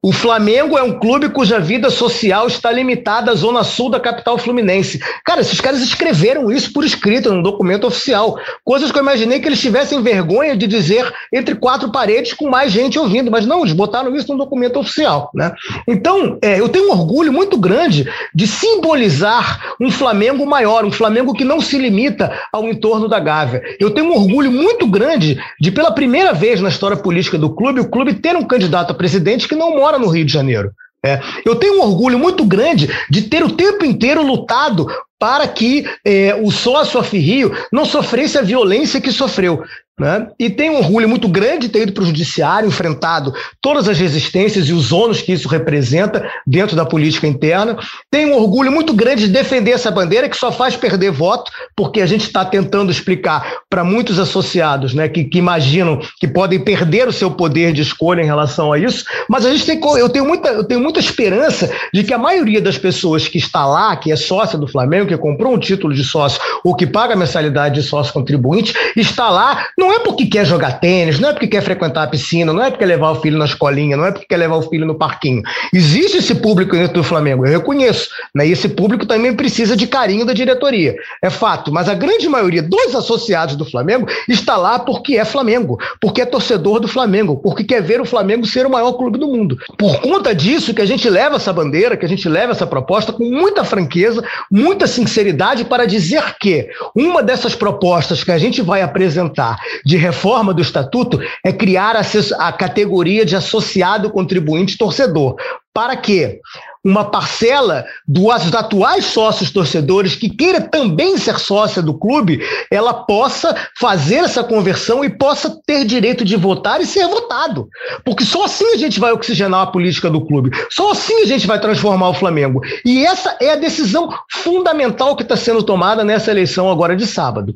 O 0.06 0.12
Flamengo 0.12 0.78
é 0.78 0.82
um 0.84 1.00
clube 1.00 1.30
cuja 1.30 1.58
vida 1.58 1.90
social 1.90 2.46
está 2.46 2.70
limitada 2.70 3.32
à 3.32 3.34
zona 3.34 3.64
sul 3.64 3.90
da 3.90 3.98
capital 3.98 4.38
fluminense. 4.38 5.00
Cara, 5.24 5.40
esses 5.40 5.60
caras 5.60 5.80
escreveram 5.80 6.52
isso 6.52 6.72
por 6.72 6.84
escrito 6.84 7.32
num 7.32 7.42
documento 7.42 7.88
oficial. 7.88 8.38
Coisas 8.64 8.92
que 8.92 8.98
eu 8.98 9.02
imaginei 9.02 9.40
que 9.40 9.48
eles 9.48 9.60
tivessem 9.60 10.00
vergonha 10.02 10.56
de 10.56 10.68
dizer 10.68 11.12
entre 11.32 11.56
quatro 11.56 11.90
paredes 11.90 12.34
com 12.34 12.48
mais 12.48 12.70
gente 12.70 12.98
ouvindo, 12.98 13.32
mas 13.32 13.46
não, 13.46 13.62
eles 13.62 13.72
botaram 13.72 14.14
isso 14.14 14.30
num 14.30 14.38
documento 14.38 14.78
oficial. 14.78 15.28
Né? 15.34 15.50
Então, 15.88 16.38
é, 16.40 16.60
eu 16.60 16.68
tenho 16.68 16.88
um 16.88 16.92
orgulho 16.92 17.32
muito 17.32 17.58
grande 17.58 18.08
de 18.32 18.46
simbolizar 18.46 19.74
um 19.80 19.90
Flamengo 19.90 20.46
maior, 20.46 20.84
um 20.84 20.92
Flamengo 20.92 21.32
que 21.32 21.44
não 21.44 21.60
se 21.60 21.78
limita 21.78 22.32
ao 22.52 22.68
entorno 22.68 23.08
da 23.08 23.18
Gávea. 23.18 23.60
Eu 23.80 23.90
tenho 23.90 24.06
um 24.06 24.14
orgulho 24.14 24.52
muito 24.52 24.86
grande 24.86 25.36
de, 25.60 25.72
pela 25.72 25.90
primeira 25.90 26.32
vez 26.32 26.60
na 26.60 26.68
história 26.68 26.96
política 26.96 27.36
do 27.36 27.50
clube, 27.50 27.80
o 27.80 27.90
clube 27.90 28.14
ter 28.14 28.36
um 28.36 28.44
candidato 28.44 28.92
a 28.92 28.94
presidente 28.94 29.48
que 29.48 29.56
não 29.56 29.65
mora 29.74 29.96
mora 29.96 29.98
no 29.98 30.09
Rio 30.09 30.24
de 30.24 30.33
Janeiro. 30.33 30.72
É, 31.05 31.20
eu 31.44 31.55
tenho 31.55 31.79
um 31.79 31.83
orgulho 31.83 32.18
muito 32.18 32.44
grande 32.44 32.88
de 33.09 33.22
ter 33.22 33.44
o 33.44 33.52
tempo 33.52 33.85
inteiro 33.85 34.22
lutado 34.22 34.88
para 35.18 35.46
que 35.46 35.87
é, 36.05 36.35
o 36.35 36.50
sócio 36.50 36.98
Afirrio 36.98 37.57
não 37.72 37.85
sofresse 37.85 38.37
a 38.37 38.42
violência 38.42 39.00
que 39.00 39.12
sofreu. 39.12 39.62
Né? 39.98 40.28
E 40.38 40.50
tem 40.50 40.68
um 40.68 40.76
orgulho 40.76 41.09
muito 41.09 41.26
grande 41.26 41.61
de 41.61 41.68
ter 41.70 41.82
ido 41.82 41.92
para 41.92 42.02
o 42.02 42.06
judiciário, 42.06 42.68
enfrentado 42.68 43.32
todas 43.62 43.88
as 43.88 43.98
resistências 43.98 44.68
e 44.68 44.72
os 44.74 44.92
ônus 44.92 45.22
que 45.22 45.32
isso 45.32 45.48
representa 45.48 46.30
dentro 46.46 46.76
da 46.76 46.85
política 46.85 47.26
interna. 47.26 47.78
Tem 48.11 48.26
um 48.26 48.37
orgulho 48.37 48.70
muito 48.70 48.92
grande 48.92 49.26
de 49.26 49.32
defender 49.32 49.70
essa 49.70 49.90
bandeira 49.90 50.28
que 50.28 50.37
só 50.37 50.52
faz 50.52 50.76
perder 50.76 51.11
voto, 51.11 51.50
porque 51.74 52.02
a 52.02 52.06
gente 52.06 52.26
está 52.26 52.44
tentando 52.44 52.90
explicar 52.90 53.61
para 53.70 53.82
muitos 53.82 54.18
associados 54.18 54.92
né, 54.92 55.09
que, 55.09 55.24
que, 55.24 55.38
imaginam 55.38 55.98
que 56.20 56.28
podem 56.28 56.61
perder 56.61 57.09
o 57.09 57.12
seu 57.12 57.30
poder 57.30 57.72
de 57.72 57.80
escolha 57.80 58.20
em 58.20 58.26
relação 58.26 58.74
a 58.74 58.78
isso. 58.78 59.06
Mas 59.30 59.46
a 59.46 59.50
gente 59.50 59.64
tem, 59.64 59.80
eu, 59.98 60.11
tenho 60.11 60.26
muita, 60.26 60.48
eu 60.50 60.64
tenho 60.64 60.80
muita 60.80 61.00
esperança 61.00 61.72
de 61.94 62.04
que 62.04 62.12
a 62.12 62.18
maioria 62.18 62.61
das 62.61 62.76
pessoas 62.76 63.26
que 63.28 63.38
está 63.38 63.64
lá, 63.64 63.96
que 63.96 64.12
é 64.12 64.16
sócia 64.16 64.59
do 64.59 64.68
Flamengo, 64.68 65.09
que 65.09 65.16
comprou 65.16 65.54
um 65.54 65.59
título 65.59 65.94
de 65.94 66.04
sócio 66.04 66.38
ou 66.62 66.74
que 66.74 66.87
paga 66.87 67.14
a 67.14 67.16
mensalidade 67.16 67.76
de 67.76 67.82
sócio 67.82 68.12
contribuinte, 68.12 68.74
está 68.94 69.30
lá 69.30 69.68
não 69.87 69.92
é 69.92 70.01
porque 70.01 70.27
quer 70.27 70.44
jogar 70.44 70.81
tênis, 70.81 71.20
não 71.20 71.29
é 71.29 71.33
porque 71.33 71.46
quer 71.46 71.62
frequentar 71.62 72.03
a 72.03 72.07
piscina, 72.09 72.53
não 72.53 72.61
é 72.61 72.70
porque 72.70 72.85
quer 72.85 72.87
levar 72.87 73.12
o 73.12 73.20
filho 73.20 73.38
na 73.38 73.44
escolinha, 73.44 73.96
não 73.96 74.05
é 74.05 74.11
porque 74.11 74.27
quer 74.27 74.37
levar 74.37 74.57
o 74.57 74.62
filho 74.62 74.85
no 74.85 74.96
parquinho. 74.96 75.42
Existe 75.72 76.18
esse 76.18 76.35
público 76.35 76.75
dentro 76.75 76.94
do 76.94 77.05
Flamengo, 77.05 77.46
eu 77.46 77.53
reconheço. 77.53 78.11
Né? 78.35 78.49
E 78.49 78.53
esse 78.53 78.68
público 78.68 79.07
também 79.07 79.33
precisa 79.33 79.77
de 79.77 79.87
carinho 79.87 80.27
da 80.27 80.33
diretoria. 80.33 80.96
É 81.22 81.31
fato, 81.31 81.72
mas 81.72 81.88
a 81.88 81.94
grande 81.94 82.29
maioria 82.29 82.62
dos 82.62 82.96
associados 82.96 83.55
do 83.55 83.64
Flamengo 83.64 84.09
está 84.29 84.57
lá 84.57 84.77
porque 84.81 85.16
é 85.16 85.25
Flamengo, 85.25 85.79
porque 86.01 86.20
é 86.20 86.27
torcedor 86.27 86.81
do 86.81 86.88
Flamengo, 86.88 87.37
porque 87.37 87.62
quer 87.62 87.81
ver 87.81 88.01
o 88.01 88.05
Flamengo 88.05 88.44
ser 88.44 88.66
o 88.66 88.70
maior 88.70 88.94
clube 88.94 89.18
do 89.18 89.29
mundo. 89.29 89.57
Por 89.79 90.01
conta 90.01 90.35
disso 90.35 90.75
que 90.75 90.83
a 90.83 90.87
gente 90.87 91.09
leva 91.09 91.37
essa 91.37 91.53
bandeira, 91.53 91.96
que 91.96 92.05
a 92.05 92.09
gente 92.09 92.29
leva 92.29 92.51
essa 92.51 92.66
proposta 92.66 93.12
com 93.12 93.25
muita 93.25 93.62
franqueza, 93.62 94.25
muita 94.51 94.88
sinceridade 94.88 95.64
para 95.64 95.87
dizer 95.87 96.35
que 96.40 96.68
uma 96.92 97.22
dessas 97.22 97.55
propostas 97.55 98.25
que 98.25 98.33
a 98.33 98.38
gente 98.38 98.61
vai 98.61 98.83
apresentar 98.83 99.57
de 99.84 99.96
reforma 99.96 100.52
do 100.52 100.62
estatuto 100.62 101.20
é 101.44 101.52
criar 101.52 101.96
a, 102.38 102.52
categoria 102.52 103.24
de 103.24 103.36
associado 103.36 104.10
contribuinte 104.10 104.78
torcedor. 104.78 105.36
Para 105.76 105.94
quê? 105.94 106.40
uma 106.86 107.04
parcela 107.04 107.84
dos 108.06 108.54
atuais 108.54 109.06
sócios 109.06 109.50
torcedores 109.50 110.14
que 110.14 110.30
queira 110.30 110.60
também 110.60 111.18
ser 111.18 111.36
sócia 111.36 111.82
do 111.82 111.98
clube, 111.98 112.40
ela 112.70 112.94
possa 112.94 113.56
fazer 113.76 114.18
essa 114.18 114.44
conversão 114.44 115.04
e 115.04 115.10
possa 115.10 115.60
ter 115.66 115.84
direito 115.84 116.24
de 116.24 116.36
votar 116.36 116.80
e 116.80 116.86
ser 116.86 117.08
votado. 117.08 117.68
Porque 118.04 118.24
só 118.24 118.44
assim 118.44 118.72
a 118.72 118.76
gente 118.76 119.00
vai 119.00 119.10
oxigenar 119.10 119.62
a 119.62 119.66
política 119.66 120.08
do 120.08 120.24
clube, 120.24 120.50
só 120.70 120.92
assim 120.92 121.22
a 121.22 121.26
gente 121.26 121.44
vai 121.44 121.60
transformar 121.60 122.10
o 122.10 122.14
Flamengo. 122.14 122.60
E 122.84 123.04
essa 123.04 123.36
é 123.40 123.50
a 123.50 123.56
decisão 123.56 124.08
fundamental 124.30 125.16
que 125.16 125.24
está 125.24 125.36
sendo 125.36 125.64
tomada 125.64 126.04
nessa 126.04 126.30
eleição 126.30 126.70
agora 126.70 126.94
de 126.94 127.04
sábado. 127.04 127.52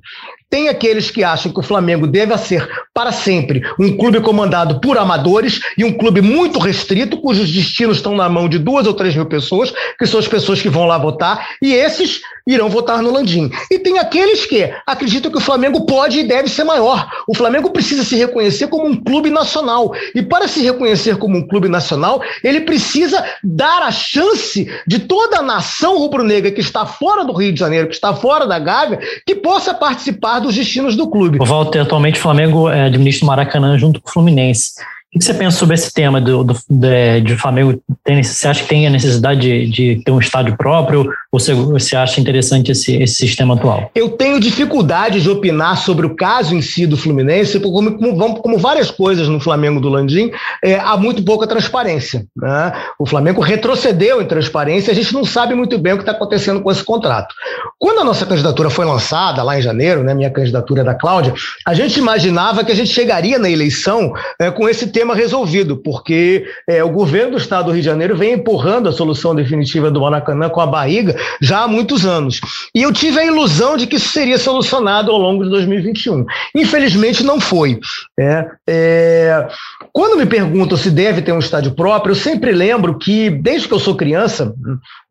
Tem 0.51 0.69
aqueles 0.69 1.13
que 1.13 1.23
acham 1.23 1.53
que 1.53 1.61
o 1.61 1.63
Flamengo 1.63 2.09
deve 2.09 2.37
ser, 2.37 2.69
para 2.93 3.13
sempre, 3.13 3.63
um 3.79 3.97
clube 3.97 4.21
comandado 4.21 4.81
por 4.81 4.99
amadores 4.99 5.61
e 5.79 5.85
um 5.85 5.93
clube 5.93 6.21
muito 6.21 6.59
restrito, 6.59 7.21
cujos 7.21 7.49
destinos 7.53 7.99
estão 7.99 8.10
na 8.15 8.29
mão 8.29 8.49
de 8.49 8.59
duas 8.59 8.87
ou 8.87 8.95
três 8.95 9.15
mil 9.15 9.27
pessoas, 9.27 9.73
que 9.99 10.07
são 10.07 10.21
as 10.21 10.29
pessoas 10.29 10.61
que 10.61 10.69
vão 10.69 10.87
lá 10.87 10.99
votar, 10.99 11.49
e 11.63 11.73
esses 11.73 12.21
irão 12.47 12.69
votar 12.69 13.03
no 13.03 13.13
Landim. 13.13 13.51
E 13.71 13.79
tem 13.79 13.99
aqueles 13.99 14.45
que 14.45 14.71
acreditam 14.87 15.31
que 15.31 15.39
o 15.39 15.41
Flamengo 15.41 15.87
pode 15.87 16.19
e 16.19 16.25
deve 16.25 16.49
ser 16.49 16.65
maior. 16.65 17.09
O 17.29 17.35
Flamengo 17.35 17.71
precisa 17.71 18.05
se 18.05 18.17
reconhecer 18.17 18.69
como 18.69 18.87
um 18.87 18.97
clube 18.97 19.31
nacional. 19.31 19.93
E 20.15 20.23
para 20.23 20.49
se 20.49 20.63
reconhecer 20.63 21.17
como 21.17 21.37
um 21.37 21.47
clube 21.47 21.69
nacional, 21.69 22.21
ele 22.43 22.63
precisa 22.63 23.25
dar 23.43 23.83
a 23.83 23.91
chance 23.91 24.69
de 24.87 24.99
toda 24.99 25.39
a 25.39 25.43
nação 25.43 25.99
rubro-negra 25.99 26.51
que 26.51 26.61
está 26.61 26.87
fora 26.87 27.25
do 27.25 27.33
Rio 27.33 27.53
de 27.53 27.61
Janeiro, 27.61 27.89
que 27.89 27.95
está 27.95 28.15
fora 28.15 28.47
da 28.47 28.59
Gávea, 28.59 28.99
que 29.27 29.35
possa 29.35 29.73
participar 29.73 30.41
dos 30.41 30.55
destinos 30.55 30.97
do 30.97 31.09
clube. 31.09 31.39
O 31.41 31.45
Walter, 31.45 31.81
atualmente 31.81 32.19
o 32.19 32.23
Flamengo 32.23 32.69
é, 32.69 32.87
administra 32.87 33.25
o 33.25 33.29
Maracanã 33.29 33.79
junto 33.79 34.01
com 34.01 34.09
o 34.09 34.13
Fluminense. 34.13 34.73
O 35.13 35.19
que 35.19 35.25
você 35.25 35.35
pensa 35.35 35.57
sobre 35.57 35.75
esse 35.75 35.93
tema 35.93 36.21
do, 36.21 36.45
do 36.45 36.55
de, 36.71 37.21
de 37.23 37.37
Flamengo? 37.37 37.83
Tem, 38.05 38.23
você 38.23 38.47
acha 38.47 38.63
que 38.63 38.69
tem 38.69 38.87
a 38.87 38.91
necessidade 38.91 39.41
de, 39.41 39.67
de 39.69 40.05
ter 40.05 40.13
um 40.13 40.21
estádio 40.21 40.57
próprio 40.57 41.13
ou 41.33 41.41
você, 41.41 41.53
você 41.53 41.97
acha 41.97 42.21
interessante 42.21 42.71
esse, 42.71 42.95
esse 42.95 43.15
sistema 43.15 43.55
atual? 43.55 43.91
Eu 43.93 44.11
tenho 44.11 44.39
dificuldade 44.39 45.21
de 45.21 45.29
opinar 45.29 45.79
sobre 45.79 46.07
o 46.07 46.15
caso 46.15 46.55
em 46.55 46.63
si 46.63 46.87
do 46.87 46.97
Fluminense, 46.97 47.59
como, 47.59 47.99
como, 47.99 48.37
como 48.41 48.59
várias 48.59 48.89
coisas 48.89 49.27
no 49.27 49.41
Flamengo 49.41 49.81
do 49.81 49.89
Landim, 49.89 50.31
é, 50.63 50.77
há 50.77 50.97
muito 50.97 51.25
pouca 51.25 51.45
transparência. 51.45 52.25
Né? 52.37 52.73
O 52.97 53.05
Flamengo 53.05 53.41
retrocedeu 53.41 54.23
em 54.23 54.27
transparência, 54.27 54.93
a 54.93 54.95
gente 54.95 55.13
não 55.13 55.25
sabe 55.25 55.57
muito 55.57 55.77
bem 55.77 55.95
o 55.95 55.97
que 55.97 56.03
está 56.03 56.13
acontecendo 56.13 56.61
com 56.61 56.71
esse 56.71 56.85
contrato. 56.85 57.35
Quando 57.81 57.99
a 57.99 58.05
nossa 58.05 58.25
candidatura 58.25 58.71
foi 58.71 58.85
lançada, 58.85 59.43
lá 59.43 59.59
em 59.59 59.63
janeiro, 59.63 60.05
né, 60.05 60.15
minha 60.15 60.31
candidatura 60.31 60.85
da 60.85 60.95
Cláudia, 60.95 61.35
a 61.67 61.75
gente 61.75 61.99
imaginava 61.99 62.65
que 62.65 62.71
a 62.71 62.77
gente 62.77 62.93
chegaria 62.93 63.41
na 63.41 63.51
eleição 63.51 64.13
é, 64.41 64.53
com 64.53 64.69
esse 64.69 64.87
tema 64.87 65.00
tema 65.01 65.15
resolvido, 65.15 65.79
porque 65.79 66.45
é, 66.69 66.85
o 66.85 66.91
governo 66.91 67.33
do 67.33 67.37
estado 67.39 67.67
do 67.67 67.73
Rio 67.73 67.81
de 67.81 67.87
Janeiro 67.87 68.15
vem 68.15 68.35
empurrando 68.35 68.87
a 68.87 68.93
solução 68.93 69.35
definitiva 69.35 69.91
do 69.91 70.03
Maracanã 70.03 70.51
com 70.51 70.61
a 70.61 70.67
barriga 70.67 71.17
já 71.41 71.63
há 71.63 71.69
muitos 71.69 72.05
anos. 72.05 72.39
E 72.75 72.83
eu 72.83 72.93
tive 72.93 73.19
a 73.19 73.25
ilusão 73.25 73.79
de 73.79 73.87
que 73.87 73.97
isso 73.97 74.11
seria 74.11 74.37
solucionado 74.37 75.11
ao 75.11 75.17
longo 75.17 75.43
de 75.43 75.49
2021. 75.49 76.27
Infelizmente, 76.55 77.25
não 77.25 77.41
foi. 77.41 77.81
É, 78.19 78.47
é, 78.69 79.49
quando 79.91 80.19
me 80.19 80.27
perguntam 80.27 80.77
se 80.77 80.91
deve 80.91 81.23
ter 81.23 81.33
um 81.33 81.39
estádio 81.39 81.75
próprio, 81.75 82.13
eu 82.13 82.17
sempre 82.17 82.53
lembro 82.53 82.99
que, 82.99 83.31
desde 83.31 83.69
que 83.69 83.73
eu 83.73 83.81
sou 83.81 83.95
criança, 83.97 84.53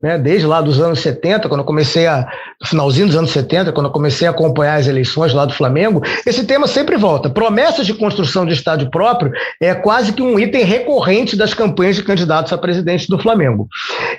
né, 0.02 0.18
desde 0.18 0.48
lá 0.48 0.62
dos 0.62 0.80
anos 0.80 1.00
70, 1.00 1.50
quando 1.50 1.62
eu 1.62 1.66
comecei 1.66 2.08
a. 2.08 2.28
Finalzinho 2.62 3.08
dos 3.08 3.16
anos 3.16 3.32
70, 3.32 3.72
quando 3.72 3.86
eu 3.86 3.92
comecei 3.92 4.28
a 4.28 4.32
acompanhar 4.32 4.76
as 4.76 4.86
eleições 4.86 5.34
lá 5.34 5.46
do 5.46 5.54
Flamengo, 5.54 6.04
esse 6.26 6.46
tema 6.46 6.68
sempre 6.68 6.98
volta. 6.98 7.30
Promessas 7.30 7.86
de 7.86 7.94
construção 7.94 8.46
de 8.46 8.54
estádio 8.54 8.90
próprio 8.90 9.32
é 9.62 9.74
quase 9.74 10.12
que 10.12 10.22
um 10.22 10.38
item 10.38 10.66
recorrente 10.66 11.38
das 11.38 11.54
campanhas 11.54 11.96
de 11.96 12.04
candidatos 12.04 12.52
a 12.52 12.58
presidente 12.58 13.08
do 13.08 13.18
Flamengo. 13.18 13.70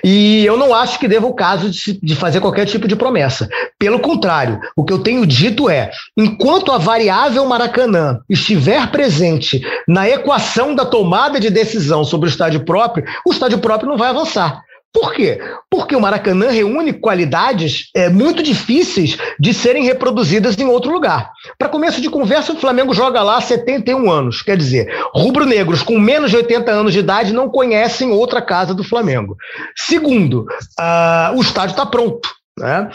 E 0.03 0.43
eu 0.43 0.57
não 0.57 0.73
acho 0.73 0.97
que 0.97 1.07
deva 1.07 1.27
o 1.27 1.35
caso 1.35 1.69
de, 1.69 1.99
de 2.01 2.15
fazer 2.15 2.39
qualquer 2.39 2.65
tipo 2.65 2.87
de 2.87 2.95
promessa. 2.95 3.47
Pelo 3.77 3.99
contrário, 3.99 4.59
o 4.75 4.83
que 4.83 4.91
eu 4.91 5.03
tenho 5.03 5.23
dito 5.23 5.69
é: 5.69 5.91
enquanto 6.17 6.71
a 6.71 6.79
variável 6.79 7.45
Maracanã 7.45 8.21
estiver 8.27 8.89
presente 8.89 9.61
na 9.87 10.09
equação 10.09 10.73
da 10.73 10.83
tomada 10.83 11.39
de 11.39 11.51
decisão 11.51 12.03
sobre 12.03 12.27
o 12.27 12.31
estádio 12.31 12.65
próprio, 12.65 13.05
o 13.23 13.31
estádio 13.31 13.59
próprio 13.59 13.87
não 13.87 13.97
vai 13.99 14.09
avançar. 14.09 14.63
Por 14.93 15.13
quê? 15.13 15.39
Porque 15.69 15.95
o 15.95 16.01
Maracanã 16.01 16.49
reúne 16.49 16.91
qualidades 16.91 17.89
é, 17.95 18.09
muito 18.09 18.43
difíceis 18.43 19.17
de 19.39 19.53
serem 19.53 19.85
reproduzidas 19.85 20.57
em 20.57 20.65
outro 20.65 20.91
lugar. 20.91 21.31
Para 21.57 21.69
começo 21.69 22.01
de 22.01 22.09
conversa, 22.09 22.51
o 22.51 22.57
Flamengo 22.57 22.93
joga 22.93 23.23
lá 23.23 23.37
há 23.37 23.41
71 23.41 24.11
anos. 24.11 24.41
Quer 24.41 24.57
dizer, 24.57 24.93
rubro-negros 25.13 25.81
com 25.81 25.97
menos 25.97 26.29
de 26.31 26.37
80 26.37 26.71
anos 26.71 26.93
de 26.93 26.99
idade 26.99 27.33
não 27.33 27.49
conhecem 27.49 28.11
outra 28.11 28.41
casa 28.41 28.73
do 28.73 28.83
Flamengo. 28.83 29.37
Segundo, 29.75 30.45
uh, 30.79 31.37
o 31.37 31.41
estádio 31.41 31.71
está 31.71 31.85
pronto. 31.85 32.29
Né? 32.59 32.89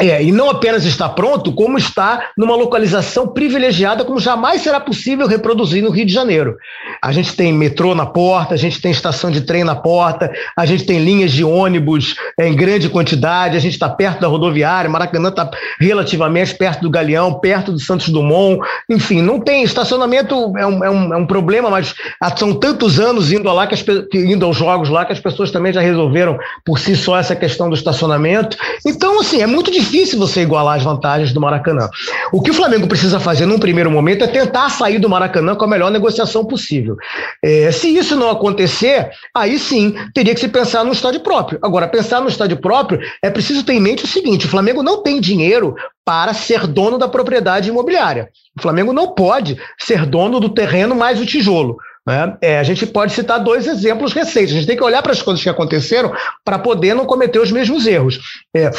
É, 0.00 0.22
e 0.22 0.30
não 0.30 0.48
apenas 0.48 0.84
está 0.84 1.08
pronto, 1.08 1.52
como 1.52 1.76
está 1.76 2.30
numa 2.36 2.54
localização 2.54 3.26
privilegiada, 3.26 4.04
como 4.04 4.20
jamais 4.20 4.62
será 4.62 4.78
possível 4.78 5.26
reproduzir 5.26 5.82
no 5.82 5.90
Rio 5.90 6.06
de 6.06 6.12
Janeiro. 6.12 6.56
A 7.02 7.10
gente 7.10 7.34
tem 7.34 7.52
metrô 7.52 7.96
na 7.96 8.06
porta, 8.06 8.54
a 8.54 8.56
gente 8.56 8.80
tem 8.80 8.92
estação 8.92 9.28
de 9.28 9.40
trem 9.40 9.64
na 9.64 9.74
porta, 9.74 10.30
a 10.56 10.64
gente 10.64 10.84
tem 10.84 11.00
linhas 11.00 11.32
de 11.32 11.42
ônibus 11.42 12.14
em 12.38 12.54
grande 12.54 12.88
quantidade, 12.88 13.56
a 13.56 13.60
gente 13.60 13.72
está 13.72 13.88
perto 13.88 14.20
da 14.20 14.28
rodoviária, 14.28 14.88
Maracanã 14.88 15.30
está 15.30 15.50
relativamente 15.80 16.54
perto 16.54 16.82
do 16.82 16.90
Galeão, 16.90 17.34
perto 17.40 17.72
do 17.72 17.80
Santos 17.80 18.08
Dumont, 18.08 18.60
enfim, 18.88 19.20
não 19.20 19.40
tem 19.40 19.64
estacionamento, 19.64 20.56
é 20.56 20.64
um, 20.64 20.84
é 20.84 20.90
um, 20.90 21.14
é 21.14 21.16
um 21.16 21.26
problema, 21.26 21.70
mas 21.70 21.92
são 22.36 22.54
tantos 22.54 23.00
anos 23.00 23.32
indo, 23.32 23.52
lá 23.52 23.66
que 23.66 23.74
as, 23.74 23.84
indo 24.14 24.46
aos 24.46 24.56
jogos 24.56 24.88
lá 24.88 25.04
que 25.04 25.12
as 25.12 25.20
pessoas 25.20 25.50
também 25.50 25.72
já 25.72 25.80
resolveram 25.80 26.38
por 26.64 26.78
si 26.78 26.94
só 26.94 27.18
essa 27.18 27.34
questão 27.34 27.68
do 27.68 27.74
estacionamento. 27.74 28.56
Então, 28.86 29.20
assim, 29.20 29.42
é 29.42 29.46
muito 29.46 29.72
difícil 29.72 29.87
difícil 29.88 30.18
você 30.18 30.42
igualar 30.42 30.76
as 30.76 30.84
vantagens 30.84 31.32
do 31.32 31.40
Maracanã. 31.40 31.88
O 32.30 32.42
que 32.42 32.50
o 32.50 32.54
Flamengo 32.54 32.86
precisa 32.86 33.18
fazer 33.18 33.46
num 33.46 33.58
primeiro 33.58 33.90
momento 33.90 34.22
é 34.22 34.26
tentar 34.26 34.68
sair 34.68 34.98
do 34.98 35.08
Maracanã 35.08 35.54
com 35.54 35.64
a 35.64 35.68
melhor 35.68 35.90
negociação 35.90 36.44
possível. 36.44 36.96
É, 37.42 37.70
se 37.72 37.88
isso 37.88 38.14
não 38.14 38.30
acontecer, 38.30 39.10
aí 39.34 39.58
sim 39.58 39.94
teria 40.14 40.34
que 40.34 40.40
se 40.40 40.48
pensar 40.48 40.84
no 40.84 40.92
estádio 40.92 41.20
próprio. 41.20 41.58
Agora, 41.62 41.88
pensar 41.88 42.20
no 42.20 42.28
estádio 42.28 42.60
próprio 42.60 43.00
é 43.22 43.30
preciso 43.30 43.64
ter 43.64 43.72
em 43.72 43.80
mente 43.80 44.04
o 44.04 44.08
seguinte: 44.08 44.46
o 44.46 44.50
Flamengo 44.50 44.82
não 44.82 45.02
tem 45.02 45.20
dinheiro 45.20 45.74
para 46.04 46.34
ser 46.34 46.66
dono 46.66 46.98
da 46.98 47.08
propriedade 47.08 47.68
imobiliária. 47.68 48.28
O 48.58 48.62
Flamengo 48.62 48.92
não 48.92 49.14
pode 49.14 49.58
ser 49.78 50.06
dono 50.06 50.38
do 50.38 50.48
terreno 50.48 50.94
mais 50.94 51.20
o 51.20 51.26
tijolo. 51.26 51.76
Né? 52.06 52.36
É, 52.40 52.58
a 52.58 52.62
gente 52.62 52.86
pode 52.86 53.12
citar 53.12 53.38
dois 53.38 53.66
exemplos 53.66 54.14
recentes. 54.14 54.52
A 54.52 54.54
gente 54.54 54.66
tem 54.66 54.76
que 54.76 54.82
olhar 54.82 55.02
para 55.02 55.12
as 55.12 55.20
coisas 55.20 55.42
que 55.42 55.48
aconteceram 55.50 56.12
para 56.42 56.58
poder 56.58 56.94
não 56.94 57.04
cometer 57.04 57.38
os 57.38 57.52
mesmos 57.52 57.86
erros. 57.86 58.18
É, 58.56 58.70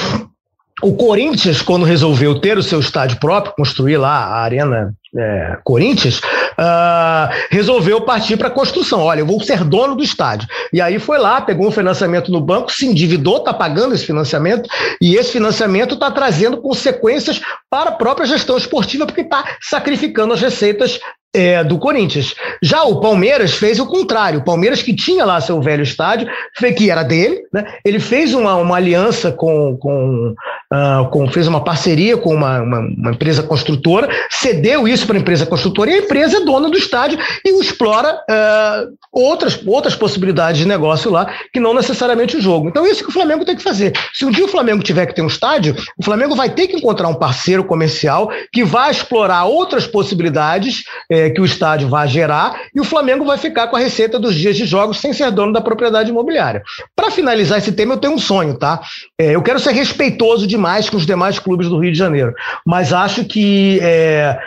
o 0.81 0.93
Corinthians, 0.93 1.61
quando 1.61 1.85
resolveu 1.85 2.39
ter 2.39 2.57
o 2.57 2.63
seu 2.63 2.79
estádio 2.79 3.19
próprio, 3.19 3.53
construir 3.55 3.97
lá 3.97 4.25
a 4.25 4.41
Arena 4.41 4.93
é, 5.17 5.57
Corinthians, 5.63 6.19
uh, 6.19 7.29
resolveu 7.49 8.01
partir 8.01 8.37
para 8.37 8.47
a 8.47 8.51
construção. 8.51 9.01
Olha, 9.01 9.21
eu 9.21 9.25
vou 9.25 9.41
ser 9.41 9.63
dono 9.63 9.95
do 9.95 10.03
estádio. 10.03 10.47
E 10.71 10.79
aí 10.81 10.99
foi 10.99 11.17
lá, 11.17 11.41
pegou 11.41 11.67
um 11.67 11.71
financiamento 11.71 12.31
no 12.31 12.41
banco, 12.41 12.71
se 12.71 12.85
endividou, 12.85 13.37
está 13.37 13.53
pagando 13.53 13.95
esse 13.95 14.05
financiamento, 14.05 14.69
e 15.01 15.15
esse 15.15 15.31
financiamento 15.31 15.95
está 15.95 16.11
trazendo 16.11 16.61
consequências 16.61 17.41
para 17.69 17.89
a 17.89 17.93
própria 17.93 18.27
gestão 18.27 18.57
esportiva, 18.57 19.05
porque 19.05 19.21
está 19.21 19.43
sacrificando 19.61 20.33
as 20.33 20.41
receitas 20.41 20.99
é, 21.33 21.63
do 21.63 21.77
Corinthians. 21.77 22.33
Já 22.61 22.83
o 22.83 22.99
Palmeiras 22.99 23.53
fez 23.53 23.79
o 23.79 23.85
contrário. 23.85 24.39
O 24.39 24.43
Palmeiras, 24.43 24.81
que 24.81 24.95
tinha 24.95 25.25
lá 25.25 25.39
seu 25.39 25.61
velho 25.61 25.83
estádio, 25.83 26.27
que 26.75 26.89
era 26.89 27.03
dele, 27.03 27.41
né? 27.53 27.65
ele 27.85 27.99
fez 27.99 28.33
uma, 28.33 28.55
uma 28.55 28.75
aliança 28.75 29.31
com, 29.31 29.77
com, 29.77 30.33
uh, 30.73 31.09
com, 31.09 31.27
fez 31.27 31.47
uma 31.47 31.63
parceria 31.63 32.17
com 32.17 32.33
uma, 32.33 32.61
uma, 32.61 32.79
uma 32.79 33.11
empresa 33.11 33.43
construtora, 33.43 34.09
cedeu 34.29 34.87
isso 34.87 34.98
para 35.05 35.17
a 35.17 35.19
empresa 35.19 35.45
construtora 35.45 35.91
e 35.91 35.93
a 35.93 35.97
empresa 35.99 36.37
é 36.37 36.41
dona 36.41 36.69
do 36.69 36.77
estádio 36.77 37.19
e 37.45 37.59
explora 37.61 38.15
uh, 38.15 38.91
outras, 39.11 39.59
outras 39.65 39.95
possibilidades 39.95 40.59
de 40.59 40.67
negócio 40.67 41.11
lá, 41.11 41.31
que 41.53 41.59
não 41.59 41.73
necessariamente 41.73 42.37
o 42.37 42.41
jogo. 42.41 42.69
Então, 42.69 42.85
isso 42.87 43.03
que 43.03 43.09
o 43.09 43.13
Flamengo 43.13 43.45
tem 43.45 43.55
que 43.55 43.63
fazer. 43.63 43.93
Se 44.13 44.25
um 44.25 44.31
dia 44.31 44.45
o 44.45 44.49
Flamengo 44.49 44.83
tiver 44.83 45.05
que 45.05 45.13
ter 45.13 45.21
um 45.21 45.27
estádio, 45.27 45.75
o 45.97 46.03
Flamengo 46.03 46.35
vai 46.35 46.49
ter 46.49 46.67
que 46.67 46.75
encontrar 46.75 47.07
um 47.07 47.15
parceiro 47.15 47.63
comercial 47.63 48.31
que 48.51 48.63
vai 48.63 48.89
explorar 48.89 49.45
outras 49.45 49.85
possibilidades. 49.85 50.83
É, 51.09 51.19
é, 51.19 51.29
que 51.29 51.41
o 51.41 51.45
estádio 51.45 51.89
vai 51.89 52.07
gerar 52.07 52.61
e 52.73 52.79
o 52.79 52.83
Flamengo 52.83 53.25
vai 53.25 53.37
ficar 53.37 53.67
com 53.67 53.75
a 53.75 53.79
receita 53.79 54.17
dos 54.17 54.35
dias 54.35 54.55
de 54.55 54.65
jogos 54.65 54.99
sem 54.99 55.11
ser 55.11 55.31
dono 55.31 55.51
da 55.51 55.61
propriedade 55.61 56.09
imobiliária. 56.09 56.63
Para 56.95 57.11
finalizar 57.11 57.57
esse 57.57 57.71
tema, 57.71 57.95
eu 57.95 57.97
tenho 57.97 58.13
um 58.13 58.17
sonho, 58.17 58.55
tá? 58.55 58.81
É, 59.17 59.35
eu 59.35 59.41
quero 59.41 59.59
ser 59.59 59.71
respeitoso 59.71 60.47
demais 60.47 60.89
com 60.89 60.97
os 60.97 61.05
demais 61.05 61.37
clubes 61.37 61.67
do 61.67 61.79
Rio 61.79 61.91
de 61.91 61.97
Janeiro, 61.97 62.33
mas 62.65 62.93
acho 62.93 63.25
que, 63.25 63.79
é, 63.81 64.37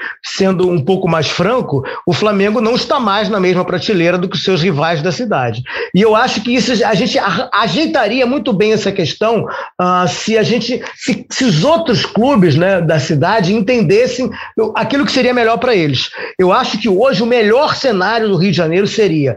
sendo 0.43 0.69
um 0.69 0.85
pouco 0.85 1.09
mais 1.09 1.29
franco, 1.29 1.85
o 2.05 2.13
Flamengo 2.13 2.61
não 2.61 2.75
está 2.75 2.99
mais 2.99 3.29
na 3.29 3.39
mesma 3.39 3.65
prateleira 3.65 4.19
do 4.19 4.29
que 4.29 4.35
os 4.35 4.43
seus 4.43 4.61
rivais 4.61 5.01
da 5.01 5.13
cidade. 5.13 5.63
E 5.95 6.01
eu 6.01 6.17
acho 6.17 6.43
que 6.43 6.53
isso 6.53 6.73
a 6.85 6.95
gente 6.95 7.17
ajeitaria 7.53 8.27
muito 8.27 8.53
bem 8.53 8.73
essa 8.73 8.91
questão 8.91 9.45
uh, 9.45 10.09
se 10.09 10.37
a 10.37 10.43
gente, 10.43 10.83
se, 10.97 11.25
se 11.31 11.45
os 11.45 11.63
outros 11.63 12.05
clubes 12.05 12.57
né, 12.57 12.81
da 12.81 12.99
cidade 12.99 13.55
entendessem 13.55 14.29
aquilo 14.75 15.07
que 15.07 15.13
seria 15.13 15.33
melhor 15.33 15.59
para 15.59 15.77
eles. 15.77 16.11
Eu 16.37 16.53
acho 16.53 16.73
acho 16.73 16.79
que 16.79 16.89
hoje 16.89 17.23
o 17.23 17.27
melhor 17.27 17.77
cenário 17.77 18.29
do 18.29 18.37
Rio 18.37 18.51
de 18.51 18.57
Janeiro 18.57 18.87
seria 18.87 19.37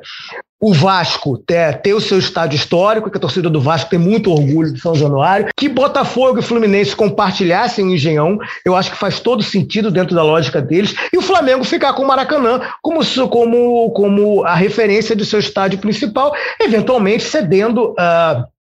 o 0.60 0.74
Vasco 0.74 1.38
ter, 1.38 1.82
ter, 1.82 1.94
o 1.94 2.02
seu 2.02 2.18
estádio 2.18 2.56
histórico, 2.56 3.12
que 3.12 3.18
a 3.18 3.22
torcida 3.22 3.50
do 3.50 3.62
Vasco 3.62 3.90
tem 3.90 4.00
muito 4.00 4.32
orgulho 4.32 4.74
de 4.74 4.80
São 4.80 4.96
Januário, 4.96 5.48
que 5.56 5.68
Botafogo 5.68 6.40
e 6.40 6.42
Fluminense 6.42 6.96
compartilhassem 6.96 7.86
o 7.86 7.94
Engenhão, 7.94 8.40
eu 8.66 8.76
acho 8.76 8.92
que 8.92 8.98
faz 8.98 9.20
todo 9.20 9.44
sentido 9.44 9.92
dentro 9.92 10.16
da 10.16 10.24
lógica 10.24 10.62
deles, 10.62 10.96
e 11.12 11.18
o 11.18 11.22
Flamengo 11.22 11.64
ficar 11.64 11.94
com 11.94 12.04
o 12.04 12.08
Maracanã 12.08 12.62
como, 12.82 13.02
como, 13.28 13.92
como 13.92 14.44
a 14.44 14.56
referência 14.56 15.16
de 15.16 15.26
seu 15.26 15.40
estádio 15.40 15.80
principal, 15.80 16.34
eventualmente 16.60 17.24
cedendo. 17.24 17.92
Uh, 17.92 18.55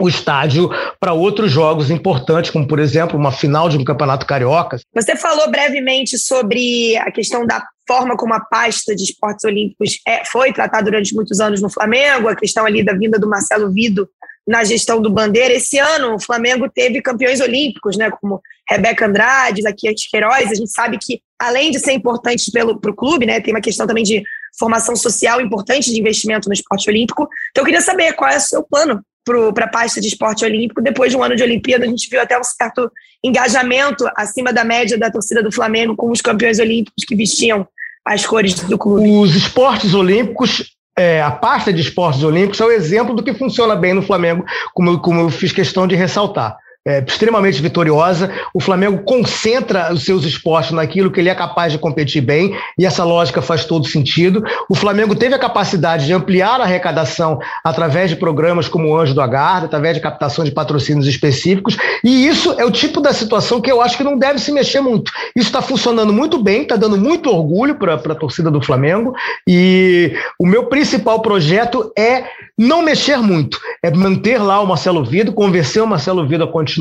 o 0.00 0.08
estádio 0.08 0.68
para 0.98 1.12
outros 1.12 1.50
jogos 1.50 1.90
importantes, 1.90 2.50
como 2.50 2.66
por 2.66 2.78
exemplo 2.78 3.18
uma 3.18 3.32
final 3.32 3.68
de 3.68 3.78
um 3.78 3.84
campeonato 3.84 4.26
carioca. 4.26 4.78
Você 4.94 5.16
falou 5.16 5.50
brevemente 5.50 6.18
sobre 6.18 6.96
a 6.96 7.10
questão 7.10 7.46
da 7.46 7.62
forma 7.86 8.16
como 8.16 8.34
a 8.34 8.40
pasta 8.40 8.94
de 8.94 9.04
esportes 9.04 9.44
olímpicos 9.44 9.98
é, 10.06 10.24
foi 10.24 10.52
tratada 10.52 10.84
durante 10.84 11.14
muitos 11.14 11.38
anos 11.40 11.60
no 11.60 11.68
Flamengo, 11.68 12.28
a 12.28 12.36
questão 12.36 12.64
ali 12.64 12.84
da 12.84 12.94
vinda 12.94 13.18
do 13.18 13.28
Marcelo 13.28 13.70
Vido 13.70 14.08
na 14.46 14.62
gestão 14.64 15.00
do 15.00 15.10
Bandeira. 15.10 15.54
Esse 15.54 15.78
ano 15.78 16.14
o 16.14 16.20
Flamengo 16.20 16.68
teve 16.68 17.00
campeões 17.00 17.40
olímpicos, 17.40 17.96
né, 17.96 18.10
como 18.10 18.40
Rebeca 18.68 19.06
Andrade, 19.06 19.62
Zaquias 19.62 20.06
Queiroz. 20.10 20.50
A 20.50 20.54
gente 20.54 20.70
sabe 20.70 20.98
que, 20.98 21.20
além 21.38 21.70
de 21.70 21.78
ser 21.78 21.92
importante 21.92 22.50
para 22.52 22.90
o 22.90 22.94
clube, 22.94 23.26
né, 23.26 23.40
tem 23.40 23.54
uma 23.54 23.60
questão 23.60 23.86
também 23.86 24.04
de 24.04 24.22
formação 24.58 24.94
social 24.94 25.40
importante 25.40 25.90
de 25.90 25.98
investimento 25.98 26.48
no 26.48 26.54
esporte 26.54 26.88
olímpico. 26.88 27.28
Então 27.50 27.62
eu 27.62 27.64
queria 27.64 27.80
saber 27.80 28.12
qual 28.14 28.30
é 28.30 28.36
o 28.36 28.40
seu 28.40 28.62
plano 28.62 29.02
para 29.24 29.64
a 29.64 29.68
pasta 29.68 30.00
de 30.00 30.08
esporte 30.08 30.44
olímpico. 30.44 30.82
Depois 30.82 31.10
de 31.10 31.16
um 31.16 31.22
ano 31.22 31.36
de 31.36 31.42
Olimpíada, 31.42 31.84
a 31.84 31.88
gente 31.88 32.08
viu 32.08 32.20
até 32.20 32.38
um 32.38 32.44
certo 32.44 32.90
engajamento 33.22 34.04
acima 34.16 34.52
da 34.52 34.64
média 34.64 34.98
da 34.98 35.10
torcida 35.10 35.42
do 35.42 35.50
Flamengo 35.50 35.96
com 35.96 36.10
os 36.10 36.20
campeões 36.20 36.58
olímpicos 36.58 37.04
que 37.04 37.16
vestiam 37.16 37.66
as 38.04 38.26
cores 38.26 38.54
do 38.60 38.76
clube. 38.76 39.08
Os 39.08 39.34
esportes 39.34 39.94
olímpicos 39.94 40.74
é, 40.96 41.20
a 41.20 41.30
pasta 41.30 41.72
de 41.72 41.80
esportes 41.80 42.22
olímpicos 42.22 42.60
é 42.60 42.64
o 42.64 42.70
exemplo 42.70 43.14
do 43.14 43.22
que 43.22 43.34
funciona 43.34 43.74
bem 43.74 43.94
no 43.94 44.02
Flamengo, 44.02 44.44
como 44.72 45.00
como 45.00 45.20
eu 45.20 45.30
fiz 45.30 45.50
questão 45.50 45.88
de 45.88 45.96
ressaltar 45.96 46.56
é, 46.86 47.02
extremamente 47.06 47.60
vitoriosa. 47.60 48.30
O 48.52 48.60
Flamengo 48.60 49.02
concentra 49.04 49.92
os 49.92 50.04
seus 50.04 50.24
esforços 50.24 50.72
naquilo 50.72 51.10
que 51.10 51.20
ele 51.20 51.28
é 51.28 51.34
capaz 51.34 51.72
de 51.72 51.78
competir 51.78 52.20
bem, 52.20 52.56
e 52.78 52.84
essa 52.84 53.04
lógica 53.04 53.40
faz 53.40 53.64
todo 53.64 53.86
sentido. 53.86 54.44
O 54.68 54.74
Flamengo 54.74 55.14
teve 55.14 55.34
a 55.34 55.38
capacidade 55.38 56.06
de 56.06 56.12
ampliar 56.12 56.60
a 56.60 56.64
arrecadação 56.64 57.38
através 57.64 58.10
de 58.10 58.16
programas 58.16 58.68
como 58.68 58.88
o 58.88 58.96
Anjo 58.96 59.14
do 59.14 59.20
Agarda, 59.20 59.66
através 59.66 59.94
de 59.94 60.02
captação 60.02 60.44
de 60.44 60.50
patrocínios 60.50 61.06
específicos, 61.06 61.76
e 62.02 62.26
isso 62.26 62.54
é 62.58 62.64
o 62.64 62.70
tipo 62.70 63.00
da 63.00 63.12
situação 63.12 63.60
que 63.60 63.70
eu 63.70 63.80
acho 63.80 63.96
que 63.96 64.04
não 64.04 64.18
deve 64.18 64.38
se 64.38 64.52
mexer 64.52 64.80
muito. 64.80 65.10
Isso 65.34 65.48
está 65.48 65.62
funcionando 65.62 66.12
muito 66.12 66.42
bem, 66.42 66.62
está 66.62 66.76
dando 66.76 66.96
muito 66.96 67.30
orgulho 67.30 67.76
para 67.76 67.94
a 67.94 68.14
torcida 68.14 68.50
do 68.50 68.62
Flamengo, 68.62 69.14
e 69.48 70.12
o 70.38 70.46
meu 70.46 70.66
principal 70.66 71.20
projeto 71.20 71.92
é 71.96 72.24
não 72.56 72.82
mexer 72.82 73.18
muito, 73.18 73.58
é 73.82 73.90
manter 73.90 74.38
lá 74.38 74.60
o 74.60 74.66
Marcelo 74.66 75.04
Vido, 75.04 75.32
convencer 75.32 75.82
o 75.82 75.86
Marcelo 75.86 76.26
Vido 76.26 76.44
a 76.44 76.48
continuar, 76.48 76.73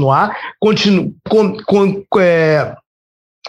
continu, 0.59 1.15
con, 1.27 1.57
con, 1.65 2.03
é, 2.19 2.75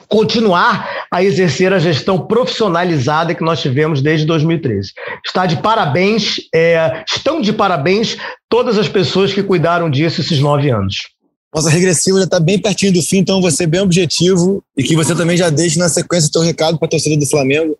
continuar 0.08 1.06
a 1.10 1.22
exercer 1.22 1.72
a 1.72 1.78
gestão 1.78 2.26
profissionalizada 2.26 3.34
que 3.34 3.44
nós 3.44 3.60
tivemos 3.60 4.02
desde 4.02 4.26
2013. 4.26 4.92
Está 5.24 5.46
de 5.46 5.56
parabéns, 5.56 6.36
é, 6.54 7.04
estão 7.08 7.40
de 7.40 7.52
parabéns 7.52 8.16
todas 8.48 8.78
as 8.78 8.88
pessoas 8.88 9.32
que 9.32 9.42
cuidaram 9.42 9.88
disso 9.88 10.20
esses 10.20 10.40
nove 10.40 10.70
anos. 10.70 11.14
Nossa 11.54 11.70
regressiva 11.70 12.18
já 12.18 12.24
está 12.24 12.40
bem 12.40 12.58
pertinho 12.58 12.92
do 12.92 13.00
fim, 13.00 13.18
então 13.18 13.40
você 13.40 13.64
bem 13.64 13.80
objetivo 13.80 14.62
e 14.76 14.82
que 14.82 14.96
você 14.96 15.14
também 15.14 15.36
já 15.36 15.50
deixe 15.50 15.78
na 15.78 15.88
sequência 15.88 16.28
o 16.28 16.32
seu 16.32 16.42
recado 16.42 16.78
para 16.78 16.86
a 16.86 16.90
torcida 16.90 17.16
do 17.16 17.30
Flamengo. 17.30 17.78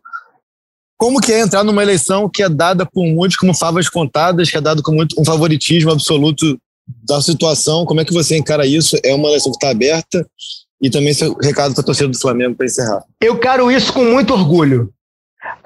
Como 0.97 1.21
que 1.21 1.33
é 1.33 1.41
entrar 1.41 1.65
numa 1.65 1.83
eleição 1.83 2.31
que 2.33 2.43
é 2.43 2.49
dada 2.49 2.87
por 2.87 3.05
muitos 3.05 3.37
como 3.37 3.53
favas 3.53 3.89
contadas, 3.89 4.49
que 4.49 4.57
é 4.57 4.61
dado 4.61 4.81
com 4.81 4.93
muito, 4.93 5.21
um 5.21 5.25
favoritismo 5.25 5.91
absoluto 5.91 6.57
da 6.87 7.21
situação? 7.21 7.85
Como 7.85 8.01
é 8.01 8.05
que 8.05 8.13
você 8.13 8.37
encara 8.37 8.67
isso? 8.67 8.97
É 9.05 9.15
uma 9.15 9.29
eleição 9.29 9.53
que 9.53 9.57
está 9.57 9.71
aberta 9.71 10.27
e 10.81 10.91
também 10.91 11.15
seu 11.15 11.35
recado 11.35 11.73
para 11.75 11.83
a 11.83 11.85
torcida 11.85 12.09
do 12.09 12.19
Flamengo 12.19 12.55
para 12.55 12.67
encerrar. 12.67 13.03
Eu 13.21 13.39
quero 13.39 13.71
isso 13.71 13.93
com 13.93 14.05
muito 14.05 14.35
orgulho. 14.35 14.93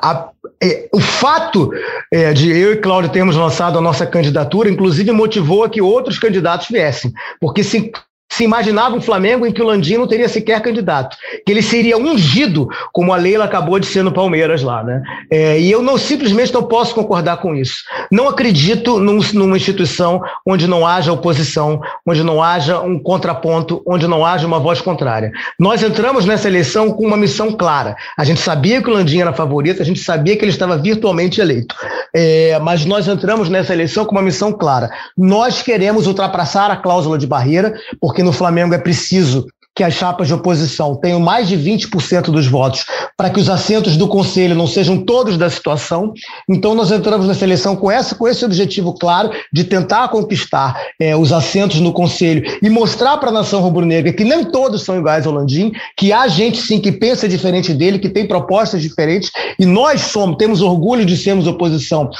A, 0.00 0.30
é, 0.62 0.88
o 0.92 1.00
fato 1.00 1.72
é, 2.12 2.32
de 2.32 2.50
eu 2.50 2.72
e 2.72 2.76
Cláudio 2.76 3.10
termos 3.10 3.36
lançado 3.36 3.78
a 3.78 3.80
nossa 3.80 4.06
candidatura, 4.06 4.70
inclusive, 4.70 5.10
motivou 5.12 5.64
a 5.64 5.70
que 5.70 5.80
outros 5.80 6.18
candidatos 6.18 6.68
viessem, 6.68 7.12
porque 7.40 7.62
se 7.64 7.92
se 8.30 8.44
imaginava 8.44 8.94
um 8.94 9.00
Flamengo 9.00 9.46
em 9.46 9.52
que 9.52 9.62
o 9.62 9.66
Landim 9.66 9.96
não 9.96 10.06
teria 10.06 10.28
sequer 10.28 10.60
candidato, 10.60 11.16
que 11.44 11.52
ele 11.52 11.62
seria 11.62 11.96
ungido, 11.96 12.68
como 12.92 13.12
a 13.12 13.16
Leila 13.16 13.44
acabou 13.44 13.78
de 13.78 13.86
ser 13.86 14.02
no 14.02 14.12
Palmeiras 14.12 14.62
lá, 14.62 14.84
né? 14.84 15.02
É, 15.30 15.58
e 15.58 15.70
eu 15.70 15.82
não 15.82 15.96
simplesmente 15.96 16.52
não 16.52 16.62
posso 16.62 16.94
concordar 16.94 17.38
com 17.38 17.54
isso. 17.54 17.84
Não 18.12 18.28
acredito 18.28 18.98
num, 18.98 19.18
numa 19.32 19.56
instituição 19.56 20.20
onde 20.46 20.66
não 20.66 20.86
haja 20.86 21.12
oposição, 21.12 21.80
onde 22.06 22.22
não 22.22 22.42
haja 22.42 22.80
um 22.80 22.98
contraponto, 22.98 23.82
onde 23.86 24.06
não 24.06 24.24
haja 24.24 24.46
uma 24.46 24.60
voz 24.60 24.80
contrária. 24.80 25.32
Nós 25.58 25.82
entramos 25.82 26.24
nessa 26.24 26.48
eleição 26.48 26.92
com 26.92 27.06
uma 27.06 27.16
missão 27.16 27.52
clara. 27.52 27.96
A 28.16 28.24
gente 28.24 28.40
sabia 28.40 28.82
que 28.82 28.90
o 28.90 28.92
Landim 28.92 29.20
era 29.20 29.32
favorito, 29.32 29.82
a 29.82 29.84
gente 29.84 30.00
sabia 30.00 30.36
que 30.36 30.44
ele 30.44 30.52
estava 30.52 30.76
virtualmente 30.76 31.40
eleito. 31.40 31.74
É, 32.14 32.58
mas 32.60 32.84
nós 32.84 33.08
entramos 33.08 33.48
nessa 33.48 33.72
eleição 33.72 34.04
com 34.04 34.12
uma 34.12 34.22
missão 34.22 34.52
clara. 34.52 34.90
Nós 35.16 35.62
queremos 35.62 36.06
ultrapassar 36.06 36.70
a 36.70 36.76
cláusula 36.76 37.18
de 37.18 37.26
barreira, 37.26 37.74
porque 38.00 38.17
porque 38.18 38.24
no 38.24 38.32
Flamengo 38.32 38.74
é 38.74 38.78
preciso 38.78 39.46
que 39.76 39.84
as 39.84 39.94
chapas 39.94 40.26
de 40.26 40.34
oposição 40.34 40.96
tenham 40.96 41.20
mais 41.20 41.46
de 41.46 41.56
20% 41.56 42.32
dos 42.32 42.48
votos 42.48 42.84
para 43.16 43.30
que 43.30 43.38
os 43.38 43.48
assentos 43.48 43.96
do 43.96 44.08
Conselho 44.08 44.56
não 44.56 44.66
sejam 44.66 45.04
todos 45.04 45.38
da 45.38 45.48
situação. 45.48 46.12
Então, 46.50 46.74
nós 46.74 46.90
entramos 46.90 47.28
nessa 47.28 47.44
eleição 47.44 47.76
com, 47.76 47.88
essa, 47.88 48.16
com 48.16 48.26
esse 48.26 48.44
objetivo 48.44 48.92
claro 48.92 49.30
de 49.52 49.62
tentar 49.62 50.08
conquistar 50.08 50.76
é, 51.00 51.14
os 51.14 51.32
assentos 51.32 51.78
no 51.78 51.92
Conselho 51.92 52.42
e 52.60 52.68
mostrar 52.68 53.18
para 53.18 53.28
a 53.28 53.32
nação 53.32 53.60
rubro-negra 53.60 54.12
que 54.12 54.24
nem 54.24 54.44
todos 54.44 54.82
são 54.82 54.98
iguais 54.98 55.24
ao 55.24 55.32
Landim, 55.32 55.70
que 55.96 56.12
há 56.12 56.26
gente 56.26 56.60
sim 56.60 56.80
que 56.80 56.90
pensa 56.90 57.28
diferente 57.28 57.72
dele, 57.72 58.00
que 58.00 58.08
tem 58.08 58.26
propostas 58.26 58.82
diferentes, 58.82 59.30
e 59.60 59.64
nós 59.64 60.00
somos, 60.00 60.38
temos 60.38 60.60
orgulho 60.60 61.06
de 61.06 61.16
sermos 61.16 61.46
oposição 61.46 62.10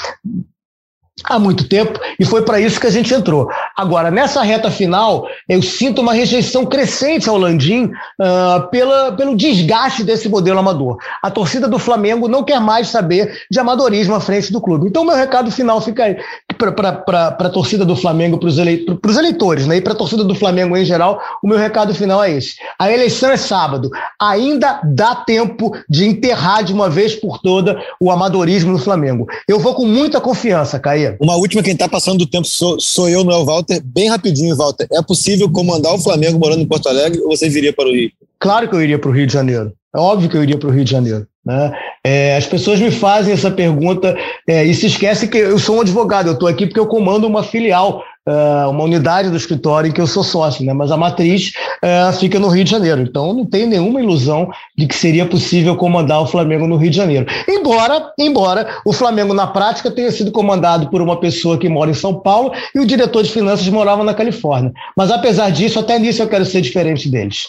há 1.25 1.39
muito 1.39 1.69
tempo 1.69 1.99
e 2.19 2.25
foi 2.25 2.43
para 2.43 2.61
isso 2.61 2.81
que 2.81 2.87
a 2.87 2.91
gente 2.91 3.13
entrou. 3.13 3.49
Agora, 3.77 4.11
nessa 4.11 4.43
reta 4.43 4.71
final, 4.71 5.29
eu 5.49 5.63
sinto 5.63 6.01
uma 6.01 6.13
rejeição 6.13 6.67
crescente 6.67 7.29
ao 7.29 7.37
Landim 7.37 7.85
uh, 7.85 8.69
pela, 8.71 9.13
pelo 9.13 9.37
desgaste 9.37 10.05
desse 10.05 10.29
modelo 10.29 10.59
amador. 10.59 10.97
A 11.23 11.31
torcida 11.31 11.69
do 11.69 11.79
Flamengo 11.79 12.29
não 12.29 12.43
quer 12.43 12.61
mais 12.61 12.89
saber 12.89 13.43
de 13.51 13.59
amadorismo 13.59 14.15
à 14.15 14.21
frente 14.21 14.53
do 14.53 14.61
clube. 14.61 14.87
Então, 14.89 15.05
meu 15.05 15.17
recado 15.17 15.51
final 15.51 15.81
fica 15.81 16.05
aí 16.05 16.17
para 16.57 17.29
a 17.39 17.51
torcida 17.51 17.85
do 17.85 17.95
Flamengo, 17.95 18.39
para 18.39 18.49
os 18.49 18.59
ele, 18.59 18.85
eleitores, 19.19 19.67
né? 19.67 19.77
e 19.77 19.81
para 19.81 19.93
a 19.93 19.97
torcida 19.97 20.25
do 20.25 20.35
Flamengo 20.35 20.77
em 20.77 20.85
geral, 20.85 21.23
o 21.43 21.49
meu 21.49 21.59
recado 21.59 21.95
final 21.95 22.23
é 22.23 22.33
esse. 22.33 22.57
A 22.79 22.91
eleição 22.91 23.31
é 23.31 23.37
sábado. 23.37 23.91
Ainda 24.21 24.81
dá 24.85 25.15
tempo 25.15 25.73
de 25.89 26.07
enterrar 26.07 26.65
de 26.65 26.73
uma 26.73 26.91
vez 26.91 27.15
por 27.15 27.39
toda 27.39 27.81
o 28.01 28.11
amadorismo 28.11 28.73
no 28.73 28.79
Flamengo. 28.79 29.27
Eu 29.47 29.59
vou 29.59 29.75
com 29.75 29.87
muita 29.87 30.21
confiança, 30.21 30.79
Uma 31.21 31.37
última, 31.37 31.63
quem 31.63 31.73
está 31.73 31.89
passando 31.89 32.19
do 32.19 32.27
tempo 32.27 32.47
sou, 32.47 32.79
sou 32.81 33.09
eu, 33.09 33.25
não 33.25 33.33
é 33.33 33.37
o 33.37 33.45
Walter. 33.45 33.81
Bem 33.85 34.09
rapidinho, 34.09 34.57
Walter. 34.57 34.87
É 34.93 35.03
possível 35.03 35.51
comandar 35.51 35.95
o 35.95 35.99
Flamengo 35.99 36.39
morando 36.39 36.63
em 36.63 36.67
Porto 36.67 36.89
Alegre 36.89 37.21
ou 37.21 37.37
você 37.37 37.49
viria 37.49 37.73
para 37.73 37.89
o 37.89 37.93
Rio? 37.93 38.11
Claro 38.39 38.69
que 38.69 38.75
eu 38.75 38.83
iria 38.83 38.99
para 38.99 39.11
o 39.11 39.13
Rio 39.13 39.27
de 39.27 39.33
Janeiro. 39.33 39.73
É 39.95 39.99
óbvio 39.99 40.29
que 40.29 40.37
eu 40.37 40.43
iria 40.43 40.59
para 40.59 40.69
o 40.69 40.73
Rio 40.73 40.85
de 40.85 40.91
Janeiro. 40.91 41.27
Né? 41.45 41.73
É, 42.05 42.37
as 42.37 42.47
pessoas 42.47 42.79
me 42.79 42.91
fazem 42.91 43.33
essa 43.33 43.51
pergunta 43.51 44.17
é, 44.47 44.65
e 44.65 44.75
se 44.75 44.87
esquecem 44.87 45.29
que 45.29 45.39
eu 45.39 45.59
sou 45.59 45.77
um 45.77 45.81
advogado. 45.81 46.29
Eu 46.29 46.35
estou 46.35 46.49
aqui 46.49 46.67
porque 46.67 46.81
eu 46.81 46.87
comando 46.87 47.27
uma 47.27 47.43
filial 47.43 48.03
uh, 48.29 48.71
uma 48.71 48.85
unidade 48.85 49.31
do 49.31 49.37
escritório 49.37 49.89
em 49.89 49.93
que 49.93 50.01
eu 50.01 50.07
sou 50.07 50.23
sócio, 50.23 50.65
né? 50.65 50.73
mas 50.73 50.91
a 50.91 50.97
matriz 50.97 51.53
uh, 51.83 52.13
fica 52.19 52.39
no 52.39 52.49
Rio 52.49 52.65
de 52.65 52.71
Janeiro. 52.71 53.01
Então 53.01 53.33
não 53.33 53.47
tenho 53.47 53.67
nenhuma 53.67 54.01
ilusão 54.01 54.51
de 54.77 54.87
que 54.87 54.95
seria 54.95 55.27
possível 55.27 55.75
comandar 55.77 56.21
o 56.21 56.27
Flamengo 56.27 56.67
no 56.67 56.77
Rio 56.77 56.91
de 56.91 56.97
Janeiro. 56.97 57.27
Embora, 57.49 58.13
embora 58.19 58.81
o 58.85 58.93
Flamengo 58.93 59.33
na 59.33 59.47
prática 59.47 59.91
tenha 59.91 60.13
sido 60.13 60.31
comandado 60.31 60.91
por 60.91 61.01
uma 61.01 61.19
pessoa 61.19 61.59
que 61.59 61.69
mora 61.69 61.91
em 61.91 61.95
São 61.95 62.21
Paulo 62.21 62.53
e 62.75 62.79
o 62.79 62.87
diretor 62.87 63.23
de 63.23 63.31
finanças 63.31 63.67
morava 63.69 64.05
na 64.05 64.15
Califórnia. 64.15 64.73
Mas 64.97 65.11
apesar 65.11 65.51
disso, 65.51 65.79
até 65.79 65.99
nisso 65.99 66.23
eu 66.23 66.29
quero 66.29 66.45
ser 66.45 66.61
diferente 66.61 67.11
deles. 67.11 67.49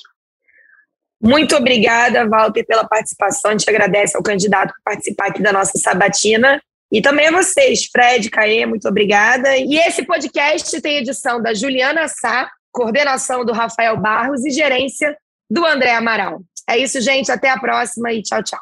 Muito 1.22 1.54
obrigada, 1.58 2.26
Walter, 2.30 2.66
pela 2.66 2.88
participação. 2.88 3.52
A 3.52 3.54
gente 3.54 3.70
agradece 3.70 4.16
ao 4.16 4.24
candidato 4.24 4.74
por 4.74 4.82
participar 4.86 5.28
aqui 5.28 5.42
da 5.42 5.52
nossa 5.52 5.78
sabatina. 5.78 6.62
E 6.92 7.02
também 7.02 7.28
a 7.28 7.32
vocês, 7.32 7.86
Fred, 7.92 8.30
Caê, 8.32 8.66
muito 8.66 8.88
obrigada. 8.88 9.56
E 9.58 9.78
esse 9.78 10.04
podcast 10.04 10.82
tem 10.82 10.98
edição 10.98 11.42
da 11.42 11.54
Juliana 11.54 12.08
Sá, 12.08 12.50
coordenação 12.72 13.46
do 13.46 13.54
Rafael 13.54 13.96
Barros 13.98 14.44
e 14.44 14.50
gerência 14.50 15.16
do 15.50 15.66
André 15.66 15.94
Amaral. 15.94 16.42
É 16.68 16.78
isso, 16.78 17.00
gente. 17.02 17.32
Até 17.32 17.50
a 17.50 17.60
próxima 17.60 18.12
e 18.12 18.22
tchau, 18.24 18.44
tchau. 18.44 18.60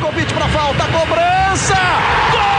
convite 0.00 0.32
para 0.32 0.48
falta, 0.48 0.84
cobrança! 0.84 1.74
Gol! 2.32 2.56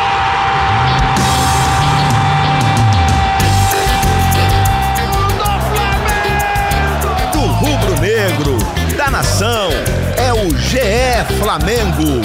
Do 7.32 7.40
rubro-negro, 7.40 8.58
da 8.96 9.10
nação, 9.10 9.70
é 10.18 10.32
o 10.34 10.50
GE 10.58 11.40
Flamengo. 11.40 12.22